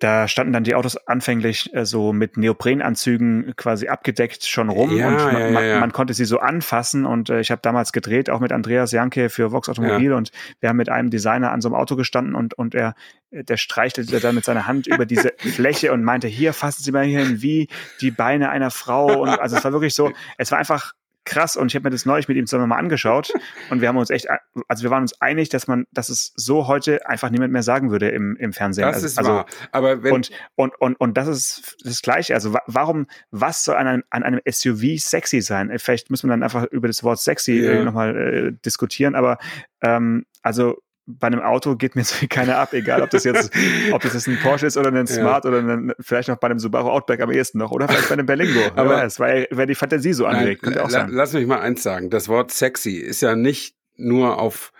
Da 0.05 0.27
standen 0.27 0.53
dann 0.53 0.63
die 0.63 0.75
Autos 0.75 0.97
anfänglich 1.07 1.73
äh, 1.73 1.83
so 1.83 2.13
mit 2.13 2.37
Neoprenanzügen 2.37 3.55
quasi 3.55 3.87
abgedeckt 3.87 4.45
schon 4.45 4.69
rum 4.69 4.95
ja, 4.95 5.07
und 5.07 5.15
man, 5.15 5.41
ja, 5.41 5.49
man, 5.49 5.79
man, 5.79 5.91
konnte 5.93 6.13
sie 6.13 6.25
so 6.25 6.37
anfassen 6.37 7.07
und 7.07 7.31
äh, 7.31 7.39
ich 7.39 7.49
habe 7.49 7.61
damals 7.63 7.91
gedreht, 7.91 8.29
auch 8.29 8.39
mit 8.39 8.51
Andreas 8.51 8.91
Janke 8.91 9.29
für 9.29 9.51
Vox 9.51 9.67
Automobil 9.67 10.13
und 10.13 10.29
wir 10.59 10.69
haben 10.69 10.77
mit 10.77 10.89
einem 10.89 11.09
Designer 11.09 11.51
an 11.51 11.59
so 11.59 11.69
einem 11.69 11.75
Auto 11.75 11.95
gestanden 11.95 12.35
und, 12.35 12.53
und 12.53 12.75
er, 12.75 12.93
der 13.31 13.57
streichelte 13.57 14.19
dann 14.19 14.35
mit 14.35 14.45
seiner 14.45 14.67
Hand 14.67 14.85
über 14.85 15.07
diese 15.07 15.33
Fläche 15.39 15.91
und 15.91 16.03
meinte, 16.03 16.27
hier 16.27 16.53
fassen 16.53 16.83
Sie 16.83 16.91
mal 16.91 17.03
hin 17.03 17.41
wie 17.41 17.67
die 17.99 18.11
Beine 18.11 18.51
einer 18.51 18.69
Frau 18.69 19.21
und 19.23 19.29
also 19.29 19.57
es 19.57 19.63
war 19.63 19.71
wirklich 19.71 19.95
so, 19.95 20.11
es 20.37 20.51
war 20.51 20.59
einfach 20.59 20.93
krass 21.25 21.57
und 21.57 21.67
ich 21.67 21.75
habe 21.75 21.83
mir 21.83 21.89
das 21.89 22.05
neulich 22.05 22.27
mit 22.27 22.37
ihm 22.37 22.45
zusammen 22.45 22.69
mal 22.69 22.77
angeschaut 22.77 23.33
und 23.69 23.81
wir 23.81 23.87
haben 23.87 23.97
uns 23.97 24.09
echt, 24.09 24.27
also 24.67 24.83
wir 24.83 24.91
waren 24.91 25.01
uns 25.01 25.19
einig, 25.21 25.49
dass 25.49 25.67
man, 25.67 25.85
dass 25.91 26.09
es 26.09 26.33
so 26.35 26.67
heute 26.67 27.07
einfach 27.07 27.29
niemand 27.29 27.51
mehr 27.51 27.63
sagen 27.63 27.91
würde 27.91 28.09
im, 28.09 28.35
im 28.37 28.53
Fernsehen. 28.53 28.85
Das 28.85 28.95
also, 28.95 29.07
ist 29.07 29.17
also, 29.17 29.31
wahr. 29.31 29.45
Aber 29.71 30.03
wenn 30.03 30.13
und, 30.13 30.31
und, 30.55 30.79
und, 30.79 30.95
und 30.99 31.17
das 31.17 31.27
ist 31.27 31.77
das 31.83 32.01
Gleiche. 32.01 32.33
Also 32.33 32.55
warum, 32.67 33.07
was 33.31 33.65
soll 33.65 33.75
an 33.75 33.87
einem, 33.87 34.03
an 34.09 34.23
einem 34.23 34.39
SUV 34.49 34.99
sexy 34.99 35.41
sein? 35.41 35.71
Vielleicht 35.77 36.09
muss 36.09 36.23
man 36.23 36.29
dann 36.29 36.43
einfach 36.43 36.65
über 36.65 36.87
das 36.87 37.03
Wort 37.03 37.19
sexy 37.19 37.65
äh, 37.65 37.83
nochmal 37.83 38.15
äh, 38.15 38.51
diskutieren, 38.63 39.15
aber 39.15 39.37
ähm, 39.81 40.25
also 40.41 40.81
bei 41.07 41.27
einem 41.27 41.41
Auto 41.41 41.75
geht 41.75 41.95
mir 41.95 42.03
so 42.05 42.15
keiner 42.29 42.57
ab, 42.57 42.73
egal 42.73 43.01
ob 43.01 43.09
das 43.09 43.23
jetzt, 43.23 43.51
ob 43.91 44.01
das 44.01 44.13
jetzt 44.13 44.27
ein 44.27 44.39
Porsche 44.41 44.67
ist 44.67 44.77
oder 44.77 44.91
ein 44.91 45.07
Smart 45.07 45.45
ja. 45.45 45.51
oder 45.51 45.59
ein, 45.59 45.93
vielleicht 45.99 46.29
noch 46.29 46.37
bei 46.37 46.47
einem 46.47 46.59
Subaru 46.59 46.89
Outback 46.89 47.21
am 47.21 47.31
ehesten 47.31 47.59
noch 47.59 47.71
oder 47.71 47.87
vielleicht 47.87 48.09
bei 48.09 48.13
einem 48.13 48.25
Berlingo. 48.25 48.61
Aber 48.75 49.03
es 49.03 49.19
weil, 49.19 49.47
weil 49.51 49.67
die 49.67 49.75
Fantasie 49.75 50.13
so 50.13 50.25
anregt. 50.25 50.65
Nein, 50.65 50.89
la, 50.89 51.07
lass 51.09 51.33
mich 51.33 51.45
mal 51.45 51.59
eins 51.59 51.83
sagen. 51.83 52.09
Das 52.09 52.27
Wort 52.27 52.51
sexy 52.51 52.97
ist 52.97 53.21
ja 53.21 53.35
nicht 53.35 53.75
nur 53.95 54.39
auf 54.39 54.71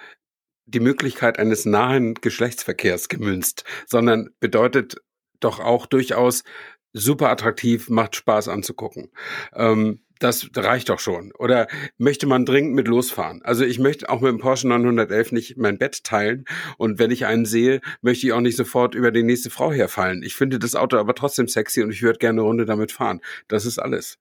die 0.65 0.79
Möglichkeit 0.79 1.37
eines 1.37 1.65
nahen 1.65 2.15
Geschlechtsverkehrs 2.15 3.07
gemünzt, 3.07 3.63
sondern 3.85 4.29
bedeutet 4.39 4.97
doch 5.39 5.59
auch 5.59 5.85
durchaus 5.85 6.43
super 6.91 7.29
attraktiv, 7.29 7.89
macht 7.89 8.15
Spaß 8.15 8.47
anzugucken. 8.47 9.11
Ähm, 9.53 10.04
das 10.19 10.49
reicht 10.55 10.89
doch 10.89 10.99
schon. 10.99 11.31
Oder 11.33 11.67
möchte 11.97 12.27
man 12.27 12.45
dringend 12.45 12.73
mit 12.73 12.87
losfahren? 12.87 13.41
Also 13.43 13.65
ich 13.65 13.79
möchte 13.79 14.09
auch 14.09 14.21
mit 14.21 14.31
dem 14.31 14.39
Porsche 14.39 14.67
911 14.67 15.31
nicht 15.31 15.57
mein 15.57 15.77
Bett 15.77 16.03
teilen 16.03 16.45
und 16.77 16.99
wenn 16.99 17.11
ich 17.11 17.25
einen 17.25 17.45
sehe, 17.45 17.81
möchte 18.01 18.27
ich 18.27 18.33
auch 18.33 18.41
nicht 18.41 18.57
sofort 18.57 18.95
über 18.95 19.11
die 19.11 19.23
nächste 19.23 19.49
Frau 19.49 19.71
herfallen. 19.71 20.23
Ich 20.23 20.35
finde 20.35 20.59
das 20.59 20.75
Auto 20.75 20.97
aber 20.97 21.15
trotzdem 21.15 21.47
sexy 21.47 21.83
und 21.83 21.91
ich 21.91 22.01
würde 22.01 22.19
gerne 22.19 22.41
eine 22.41 22.47
Runde 22.47 22.65
damit 22.65 22.91
fahren. 22.91 23.21
Das 23.47 23.65
ist 23.65 23.79
alles. 23.79 24.17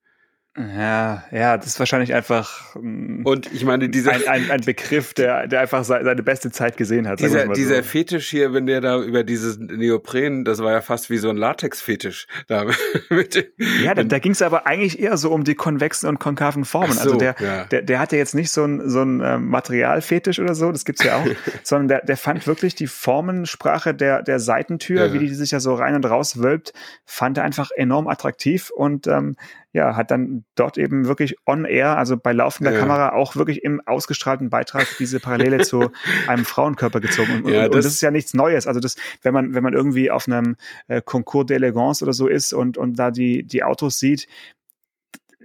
Ja, 0.57 1.25
ja, 1.33 1.57
das 1.57 1.67
ist 1.67 1.79
wahrscheinlich 1.81 2.15
einfach 2.15 2.77
mm, 2.81 3.27
und 3.27 3.53
ich 3.53 3.65
meine 3.65 3.89
dieser 3.89 4.13
ein, 4.13 4.29
ein, 4.29 4.51
ein 4.53 4.61
Begriff, 4.61 5.13
der 5.13 5.49
der 5.49 5.61
einfach 5.61 5.83
seine 5.83 6.23
beste 6.23 6.53
Zeit 6.53 6.77
gesehen 6.77 7.09
hat. 7.09 7.19
Dieser, 7.19 7.49
dieser 7.49 7.77
so. 7.79 7.83
Fetisch 7.83 8.29
hier, 8.29 8.53
wenn 8.53 8.67
der 8.67 8.81
da 8.81 9.03
über 9.03 9.25
dieses 9.25 9.59
Neopren, 9.59 10.45
das 10.45 10.61
war 10.61 10.71
ja 10.71 10.81
fast 10.81 11.11
wie 11.11 11.19
so 11.19 11.29
ein 11.29 11.37
Latex-Fetisch. 11.37 12.29
Da 12.47 12.67
ja, 13.83 13.95
da, 13.95 14.05
da 14.05 14.19
ging 14.21 14.31
es 14.31 14.43
aber 14.43 14.65
eigentlich 14.69 15.01
eher 15.01 15.17
so 15.17 15.33
um 15.33 15.43
die 15.43 15.57
konvexen 15.57 16.09
und 16.09 16.21
konkaven 16.21 16.65
Formen. 16.65 16.91
Also 16.91 17.03
so, 17.03 17.11
also 17.11 17.19
der, 17.19 17.35
ja. 17.41 17.65
der 17.65 17.83
der 17.83 17.99
hat 17.99 18.13
ja 18.13 18.19
jetzt 18.19 18.37
nicht 18.37 18.53
so 18.53 18.65
ein 18.65 18.89
so 18.89 19.03
ein 19.03 19.21
ähm, 19.25 19.49
Materialfetisch 19.49 20.39
oder 20.39 20.55
so, 20.55 20.71
das 20.71 20.85
gibt's 20.85 21.03
ja 21.03 21.17
auch, 21.17 21.27
sondern 21.65 21.89
der 21.89 22.05
der 22.05 22.17
fand 22.17 22.47
wirklich 22.47 22.77
die 22.77 22.87
Formensprache 22.87 23.93
der 23.93 24.23
der 24.23 24.39
Seitentür, 24.39 25.07
ja. 25.07 25.13
wie 25.13 25.19
die 25.19 25.35
sich 25.35 25.51
ja 25.51 25.59
so 25.59 25.75
rein 25.75 25.97
und 25.97 26.07
raus 26.07 26.41
wölbt, 26.41 26.75
fand 27.05 27.39
er 27.39 27.45
einfach 27.45 27.73
enorm 27.73 28.07
attraktiv 28.07 28.71
und 28.71 29.09
ähm, 29.09 29.35
ja, 29.75 29.97
hat 29.97 30.13
dann 30.13 30.45
dort 30.55 30.79
eben 30.79 31.07
wirklich 31.07 31.37
on 31.47 31.65
air, 31.65 31.99
also 31.99 32.17
bei 32.17 32.33
laufender 32.33 32.73
ja. 32.73 32.79
Kamera 32.79 33.13
auch 33.13 33.35
wirklich 33.35 33.65
im 33.65 33.81
ausgestrahlten 33.85 34.49
Beitrag 34.49 34.87
diese 35.01 35.19
Parallele 35.19 35.65
zu 35.65 35.91
einem 36.29 36.45
Frauenkörper 36.45 37.01
gezogen. 37.01 37.43
Und, 37.43 37.53
ja, 37.53 37.65
und, 37.65 37.75
das, 37.75 37.85
das, 37.85 37.95
ist 37.95 38.01
ja 38.01 38.13
nichts 38.13 38.35
Neues. 38.35 38.69
Also 38.69 38.79
das, 38.79 38.95
wenn 39.23 39.35
man, 39.35 39.53
wenn 39.55 39.65
man 39.65 39.75
irgendwie 39.75 40.13
auf 40.13 40.29
einem 40.29 40.55
äh, 40.87 41.03
Concours 41.03 41.47
d'Elegance 41.47 42.05
oder 42.05 42.13
so 42.13 42.29
ist 42.29 42.53
und, 42.53 42.79
und 42.79 43.01
da 43.01 43.11
die, 43.11 43.43
die 43.43 43.65
Autos 43.65 43.99
sieht, 43.99 44.29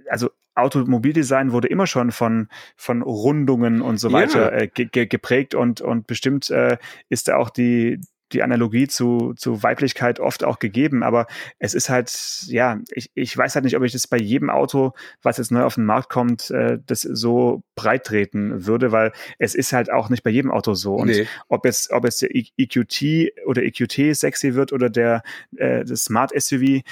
also 0.08 0.30
Automobildesign 0.54 1.50
wurde 1.50 1.66
immer 1.66 1.88
schon 1.88 2.12
von, 2.12 2.48
von 2.76 3.02
Rundungen 3.02 3.82
und 3.82 3.98
so 3.98 4.12
weiter 4.12 4.52
ja. 4.52 4.58
äh, 4.60 4.68
ge 4.68 5.06
geprägt 5.06 5.56
und, 5.56 5.80
und 5.80 6.06
bestimmt 6.06 6.50
äh, 6.50 6.78
ist 7.08 7.26
da 7.26 7.36
auch 7.36 7.50
die, 7.50 8.00
die 8.32 8.42
Analogie 8.42 8.88
zu, 8.88 9.34
zu 9.36 9.62
Weiblichkeit 9.62 10.20
oft 10.20 10.44
auch 10.44 10.58
gegeben, 10.58 11.02
aber 11.02 11.26
es 11.58 11.74
ist 11.74 11.88
halt, 11.88 12.10
ja, 12.46 12.78
ich, 12.90 13.10
ich 13.14 13.36
weiß 13.36 13.54
halt 13.54 13.64
nicht, 13.64 13.76
ob 13.76 13.82
ich 13.82 13.92
das 13.92 14.06
bei 14.06 14.18
jedem 14.18 14.50
Auto, 14.50 14.92
was 15.22 15.38
jetzt 15.38 15.50
neu 15.50 15.64
auf 15.64 15.74
den 15.74 15.84
Markt 15.84 16.08
kommt, 16.08 16.50
äh, 16.50 16.78
das 16.86 17.02
so 17.02 17.62
breit 17.74 18.04
treten 18.04 18.66
würde, 18.66 18.92
weil 18.92 19.12
es 19.38 19.54
ist 19.54 19.72
halt 19.72 19.90
auch 19.90 20.08
nicht 20.08 20.22
bei 20.22 20.30
jedem 20.30 20.50
Auto 20.50 20.74
so. 20.74 20.94
Und 20.94 21.08
nee. 21.08 21.26
ob 21.48 21.64
jetzt, 21.64 21.90
ob 21.90 22.04
jetzt 22.04 22.22
der 22.22 22.30
EQT 22.34 23.32
oder 23.46 23.62
EQT 23.62 24.16
sexy 24.16 24.54
wird 24.54 24.72
oder 24.72 24.90
der 24.90 25.22
äh, 25.56 25.84
das 25.84 26.04
Smart 26.04 26.32
SUV, 26.38 26.82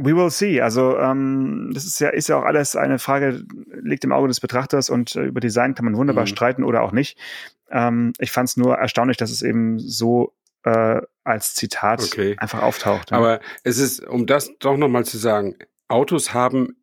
We 0.00 0.14
will 0.14 0.30
see. 0.30 0.60
Also 0.60 0.96
ähm, 0.96 1.72
das 1.74 1.84
ist 1.84 1.98
ja 1.98 2.10
ist 2.10 2.28
ja 2.28 2.38
auch 2.38 2.44
alles 2.44 2.76
eine 2.76 3.00
Frage, 3.00 3.42
liegt 3.82 4.04
im 4.04 4.12
Auge 4.12 4.28
des 4.28 4.38
Betrachters 4.38 4.90
und 4.90 5.16
äh, 5.16 5.24
über 5.24 5.40
Design 5.40 5.74
kann 5.74 5.84
man 5.84 5.96
wunderbar 5.96 6.22
mhm. 6.22 6.28
streiten 6.28 6.62
oder 6.62 6.82
auch 6.82 6.92
nicht. 6.92 7.18
Ähm, 7.68 8.12
ich 8.20 8.30
fand 8.30 8.48
es 8.48 8.56
nur 8.56 8.76
erstaunlich, 8.76 9.16
dass 9.16 9.32
es 9.32 9.42
eben 9.42 9.80
so 9.80 10.32
äh, 10.64 11.00
als 11.24 11.54
Zitat 11.54 12.02
okay. 12.02 12.36
einfach 12.38 12.62
auftaucht. 12.62 13.10
Ja. 13.10 13.18
Aber 13.18 13.40
es 13.64 13.78
ist, 13.78 14.06
um 14.06 14.26
das 14.26 14.50
doch 14.58 14.76
nochmal 14.76 15.04
zu 15.04 15.18
sagen, 15.18 15.56
Autos 15.88 16.34
haben 16.34 16.76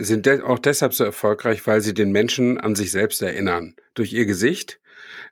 sind 0.00 0.26
de 0.26 0.42
auch 0.42 0.60
deshalb 0.60 0.94
so 0.94 1.02
erfolgreich, 1.02 1.66
weil 1.66 1.80
sie 1.80 1.92
den 1.92 2.12
Menschen 2.12 2.58
an 2.58 2.76
sich 2.76 2.92
selbst 2.92 3.20
erinnern. 3.20 3.74
Durch 3.94 4.12
ihr 4.12 4.26
Gesicht. 4.26 4.80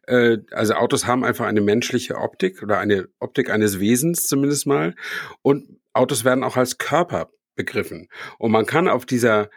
Äh, 0.07 0.38
also 0.51 0.75
Autos 0.75 1.07
haben 1.07 1.25
einfach 1.25 1.47
eine 1.47 1.61
menschliche 1.61 2.16
Optik 2.16 2.62
oder 2.62 2.79
eine 2.79 3.09
Optik 3.21 3.49
eines 3.49 3.79
Wesens 3.79 4.27
zumindest 4.27 4.66
mal. 4.66 4.97
Und 5.42 5.79
Autos 5.92 6.25
werden 6.25 6.42
auch 6.42 6.57
als 6.57 6.79
Körper 6.79 7.31
begriffen. 7.55 8.09
Und 8.38 8.51
man 8.51 8.66
kann 8.66 8.88
auf 8.88 9.07
dieser 9.07 9.51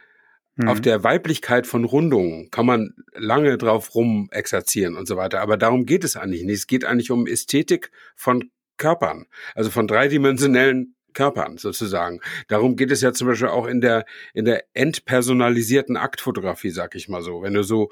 auf 0.65 0.79
mhm. 0.79 0.83
der 0.83 1.03
Weiblichkeit 1.03 1.67
von 1.67 1.85
Rundungen 1.85 2.51
kann 2.51 2.65
man 2.65 2.93
lange 3.13 3.57
drauf 3.57 3.95
rum 3.95 4.27
exerzieren 4.31 4.97
und 4.97 5.07
so 5.07 5.15
weiter. 5.15 5.41
Aber 5.41 5.57
darum 5.57 5.85
geht 5.85 6.03
es 6.03 6.15
eigentlich 6.15 6.43
nicht. 6.43 6.57
Es 6.57 6.67
geht 6.67 6.85
eigentlich 6.85 7.11
um 7.11 7.27
Ästhetik 7.27 7.91
von 8.15 8.51
Körpern, 8.77 9.25
also 9.55 9.69
von 9.69 9.87
dreidimensionellen 9.87 10.95
Körpern 11.13 11.57
sozusagen. 11.57 12.19
Darum 12.47 12.75
geht 12.75 12.91
es 12.91 13.01
ja 13.01 13.13
zum 13.13 13.27
Beispiel 13.27 13.49
auch 13.49 13.67
in 13.67 13.81
der 13.81 14.05
in 14.33 14.45
der 14.45 14.63
entpersonalisierten 14.73 15.97
Aktfotografie, 15.97 16.69
sag 16.69 16.95
ich 16.95 17.09
mal 17.09 17.21
so. 17.21 17.41
Wenn 17.41 17.53
du 17.53 17.63
so 17.63 17.89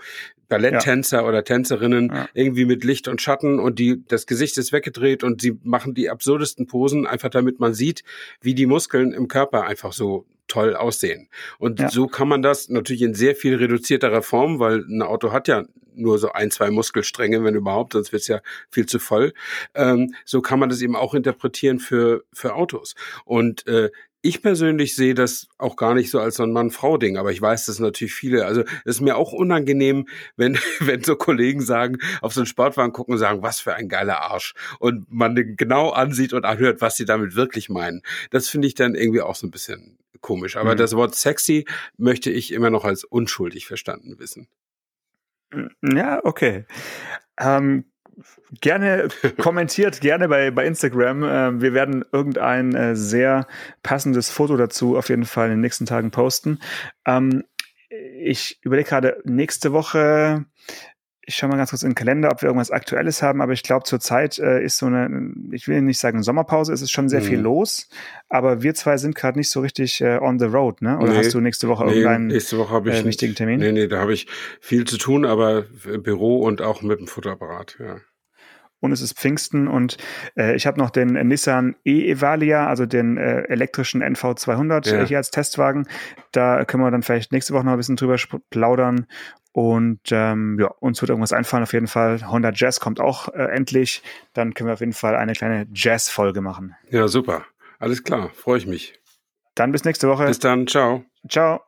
Balletttänzer 0.47 1.21
ja. 1.21 1.27
oder 1.27 1.43
Tänzerinnen 1.43 2.11
ja. 2.13 2.29
irgendwie 2.33 2.65
mit 2.65 2.83
Licht 2.83 3.07
und 3.07 3.21
Schatten 3.21 3.59
und 3.59 3.79
die 3.79 4.03
das 4.07 4.27
Gesicht 4.27 4.57
ist 4.57 4.71
weggedreht 4.71 5.23
und 5.23 5.41
sie 5.41 5.59
machen 5.63 5.93
die 5.93 6.09
absurdesten 6.09 6.67
Posen 6.67 7.05
einfach 7.05 7.29
damit 7.29 7.59
man 7.59 7.73
sieht, 7.73 8.03
wie 8.41 8.55
die 8.55 8.65
Muskeln 8.65 9.11
im 9.13 9.27
Körper 9.27 9.65
einfach 9.65 9.93
so 9.93 10.25
toll 10.47 10.75
aussehen. 10.75 11.27
Und 11.59 11.79
ja. 11.79 11.89
so 11.89 12.07
kann 12.07 12.27
man 12.27 12.41
das 12.41 12.69
natürlich 12.69 13.01
in 13.01 13.13
sehr 13.13 13.35
viel 13.35 13.55
reduzierterer 13.55 14.21
Form, 14.21 14.59
weil 14.59 14.85
ein 14.87 15.01
Auto 15.01 15.31
hat 15.31 15.47
ja 15.47 15.65
nur 15.97 16.19
so 16.19 16.31
ein, 16.31 16.51
zwei 16.51 16.69
Muskelstränge, 16.71 17.43
wenn 17.43 17.55
überhaupt, 17.55 17.93
sonst 17.93 18.11
wird's 18.11 18.27
ja 18.27 18.41
viel 18.69 18.85
zu 18.85 18.99
voll. 18.99 19.33
Ähm, 19.73 20.13
so 20.25 20.41
kann 20.41 20.59
man 20.59 20.69
das 20.69 20.81
eben 20.81 20.95
auch 20.95 21.13
interpretieren 21.13 21.79
für, 21.79 22.23
für 22.33 22.55
Autos. 22.55 22.95
Und 23.25 23.65
äh, 23.67 23.89
ich 24.21 24.41
persönlich 24.41 24.95
sehe 24.95 25.13
das 25.13 25.47
auch 25.57 25.75
gar 25.75 25.93
nicht 25.93 26.09
so 26.09 26.19
als 26.19 26.35
so 26.35 26.43
ein 26.43 26.51
Mann-Frau-Ding, 26.51 27.17
aber 27.17 27.31
ich 27.31 27.41
weiß, 27.41 27.67
dass 27.67 27.79
natürlich 27.79 28.13
viele, 28.13 28.45
also 28.45 28.61
es 28.83 28.95
ist 28.95 29.01
mir 29.01 29.15
auch 29.15 29.31
unangenehm, 29.31 30.07
wenn, 30.35 30.57
wenn 30.79 31.03
so 31.03 31.15
Kollegen 31.15 31.61
sagen, 31.61 31.99
auf 32.21 32.33
so 32.33 32.41
einen 32.41 32.47
Sportwagen 32.47 32.93
gucken 32.93 33.13
und 33.13 33.19
sagen, 33.19 33.41
was 33.41 33.59
für 33.59 33.75
ein 33.75 33.89
geiler 33.89 34.21
Arsch. 34.21 34.53
Und 34.79 35.05
man 35.11 35.35
den 35.35 35.55
genau 35.55 35.91
ansieht 35.91 36.33
und 36.33 36.45
anhört, 36.45 36.81
was 36.81 36.97
sie 36.97 37.05
damit 37.05 37.35
wirklich 37.35 37.69
meinen. 37.69 38.01
Das 38.31 38.49
finde 38.49 38.67
ich 38.67 38.75
dann 38.75 38.95
irgendwie 38.95 39.21
auch 39.21 39.35
so 39.35 39.47
ein 39.47 39.51
bisschen 39.51 39.97
komisch. 40.19 40.57
Aber 40.57 40.73
mhm. 40.73 40.77
das 40.77 40.95
Wort 40.95 41.15
sexy 41.15 41.65
möchte 41.97 42.31
ich 42.31 42.51
immer 42.51 42.69
noch 42.69 42.85
als 42.85 43.03
unschuldig 43.03 43.67
verstanden 43.67 44.19
wissen. 44.19 44.47
Ja, 45.81 46.23
okay. 46.23 46.65
Ähm, 47.39 47.85
gerne 48.61 49.07
kommentiert, 49.37 50.01
gerne 50.01 50.27
bei, 50.27 50.51
bei 50.51 50.65
Instagram. 50.65 51.23
Äh, 51.23 51.61
wir 51.61 51.73
werden 51.73 52.05
irgendein 52.11 52.75
äh, 52.75 52.95
sehr 52.95 53.47
passendes 53.83 54.29
Foto 54.29 54.57
dazu 54.57 54.97
auf 54.97 55.09
jeden 55.09 55.25
Fall 55.25 55.47
in 55.47 55.53
den 55.53 55.61
nächsten 55.61 55.85
Tagen 55.85 56.11
posten. 56.11 56.59
Ähm, 57.05 57.43
ich 57.89 58.59
überlege 58.63 58.89
gerade, 58.89 59.21
nächste 59.23 59.71
Woche 59.71 60.45
ich 61.27 61.35
schaue 61.35 61.49
mal 61.49 61.57
ganz 61.57 61.71
kurz 61.71 61.83
in 61.83 61.89
den 61.89 61.95
Kalender, 61.95 62.31
ob 62.31 62.41
wir 62.41 62.47
irgendwas 62.47 62.71
Aktuelles 62.71 63.21
haben, 63.21 63.41
aber 63.41 63.51
ich 63.51 63.61
glaube, 63.61 63.83
zurzeit 63.83 64.39
äh, 64.39 64.63
ist 64.63 64.77
so 64.77 64.85
eine, 64.85 65.33
ich 65.51 65.67
will 65.67 65.81
nicht 65.81 65.99
sagen 65.99 66.23
Sommerpause, 66.23 66.71
es 66.71 66.81
ist 66.81 66.91
schon 66.91 67.09
sehr 67.09 67.19
mhm. 67.19 67.25
viel 67.25 67.39
los, 67.39 67.89
aber 68.29 68.63
wir 68.63 68.73
zwei 68.75 68.95
sind 68.95 69.13
gerade 69.13 69.37
nicht 69.37 69.49
so 69.49 69.59
richtig 69.59 69.99
äh, 69.99 70.19
on 70.21 70.39
the 70.39 70.45
road, 70.45 70.81
ne? 70.81 70.97
Oder 70.97 71.11
nee, 71.11 71.17
hast 71.17 71.33
du 71.33 71.41
nächste 71.41 71.67
Woche 71.67 71.85
nee, 71.85 71.95
irgendeinen 71.95 72.27
nächste 72.27 72.57
Woche 72.57 72.81
ich 72.85 72.95
äh, 72.95 73.05
wichtigen 73.05 73.35
Termin? 73.35 73.59
Nee, 73.59 73.73
nee, 73.73 73.87
da 73.87 73.99
habe 73.99 74.13
ich 74.13 74.27
viel 74.61 74.85
zu 74.85 74.97
tun, 74.97 75.25
aber 75.25 75.63
Büro 76.01 76.43
und 76.43 76.61
auch 76.61 76.81
mit 76.81 76.99
dem 76.99 77.07
Futterapparat, 77.07 77.75
ja 77.79 77.97
und 78.79 78.91
es 78.91 79.01
ist 79.01 79.17
Pfingsten 79.17 79.67
und 79.67 79.97
äh, 80.35 80.55
ich 80.55 80.67
habe 80.67 80.79
noch 80.79 80.89
den 80.89 81.13
Nissan 81.27 81.75
e-Evalia, 81.85 82.67
also 82.67 82.85
den 82.85 83.17
äh, 83.17 83.41
elektrischen 83.43 84.03
NV200 84.03 84.91
ja. 84.91 85.03
hier 85.05 85.17
als 85.17 85.31
Testwagen. 85.31 85.87
Da 86.31 86.65
können 86.65 86.83
wir 86.83 86.91
dann 86.91 87.03
vielleicht 87.03 87.31
nächste 87.31 87.53
Woche 87.53 87.65
noch 87.65 87.73
ein 87.73 87.77
bisschen 87.77 87.95
drüber 87.95 88.17
plaudern 88.49 89.07
und 89.57 90.01
ähm, 90.11 90.57
ja, 90.59 90.67
uns 90.67 91.01
wird 91.01 91.09
irgendwas 91.09 91.33
einfallen 91.33 91.63
auf 91.63 91.73
jeden 91.73 91.87
Fall. 91.87 92.29
Honda 92.29 92.51
Jazz 92.53 92.79
kommt 92.79 92.99
auch 92.99 93.29
äh, 93.29 93.41
endlich. 93.45 94.03
Dann 94.33 94.53
können 94.53 94.67
wir 94.69 94.73
auf 94.75 94.81
jeden 94.81 94.93
Fall 94.93 95.15
eine 95.15 95.33
kleine 95.33 95.65
Jazz-Folge 95.73 96.41
machen. 96.41 96.75
Ja, 96.91 97.07
super. 97.07 97.43
Alles 97.79 98.03
klar, 98.03 98.29
freue 98.35 98.59
ich 98.59 98.67
mich. 98.67 98.99
Dann 99.55 99.71
bis 99.71 99.83
nächste 99.83 100.07
Woche. 100.09 100.25
Bis 100.27 100.37
dann, 100.37 100.67
ciao. 100.67 101.05
Ciao. 101.27 101.61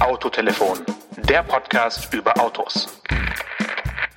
Autotelefon, 0.00 0.80
der 1.28 1.42
Podcast 1.42 2.12
über 2.12 2.38
Autos. 2.38 3.00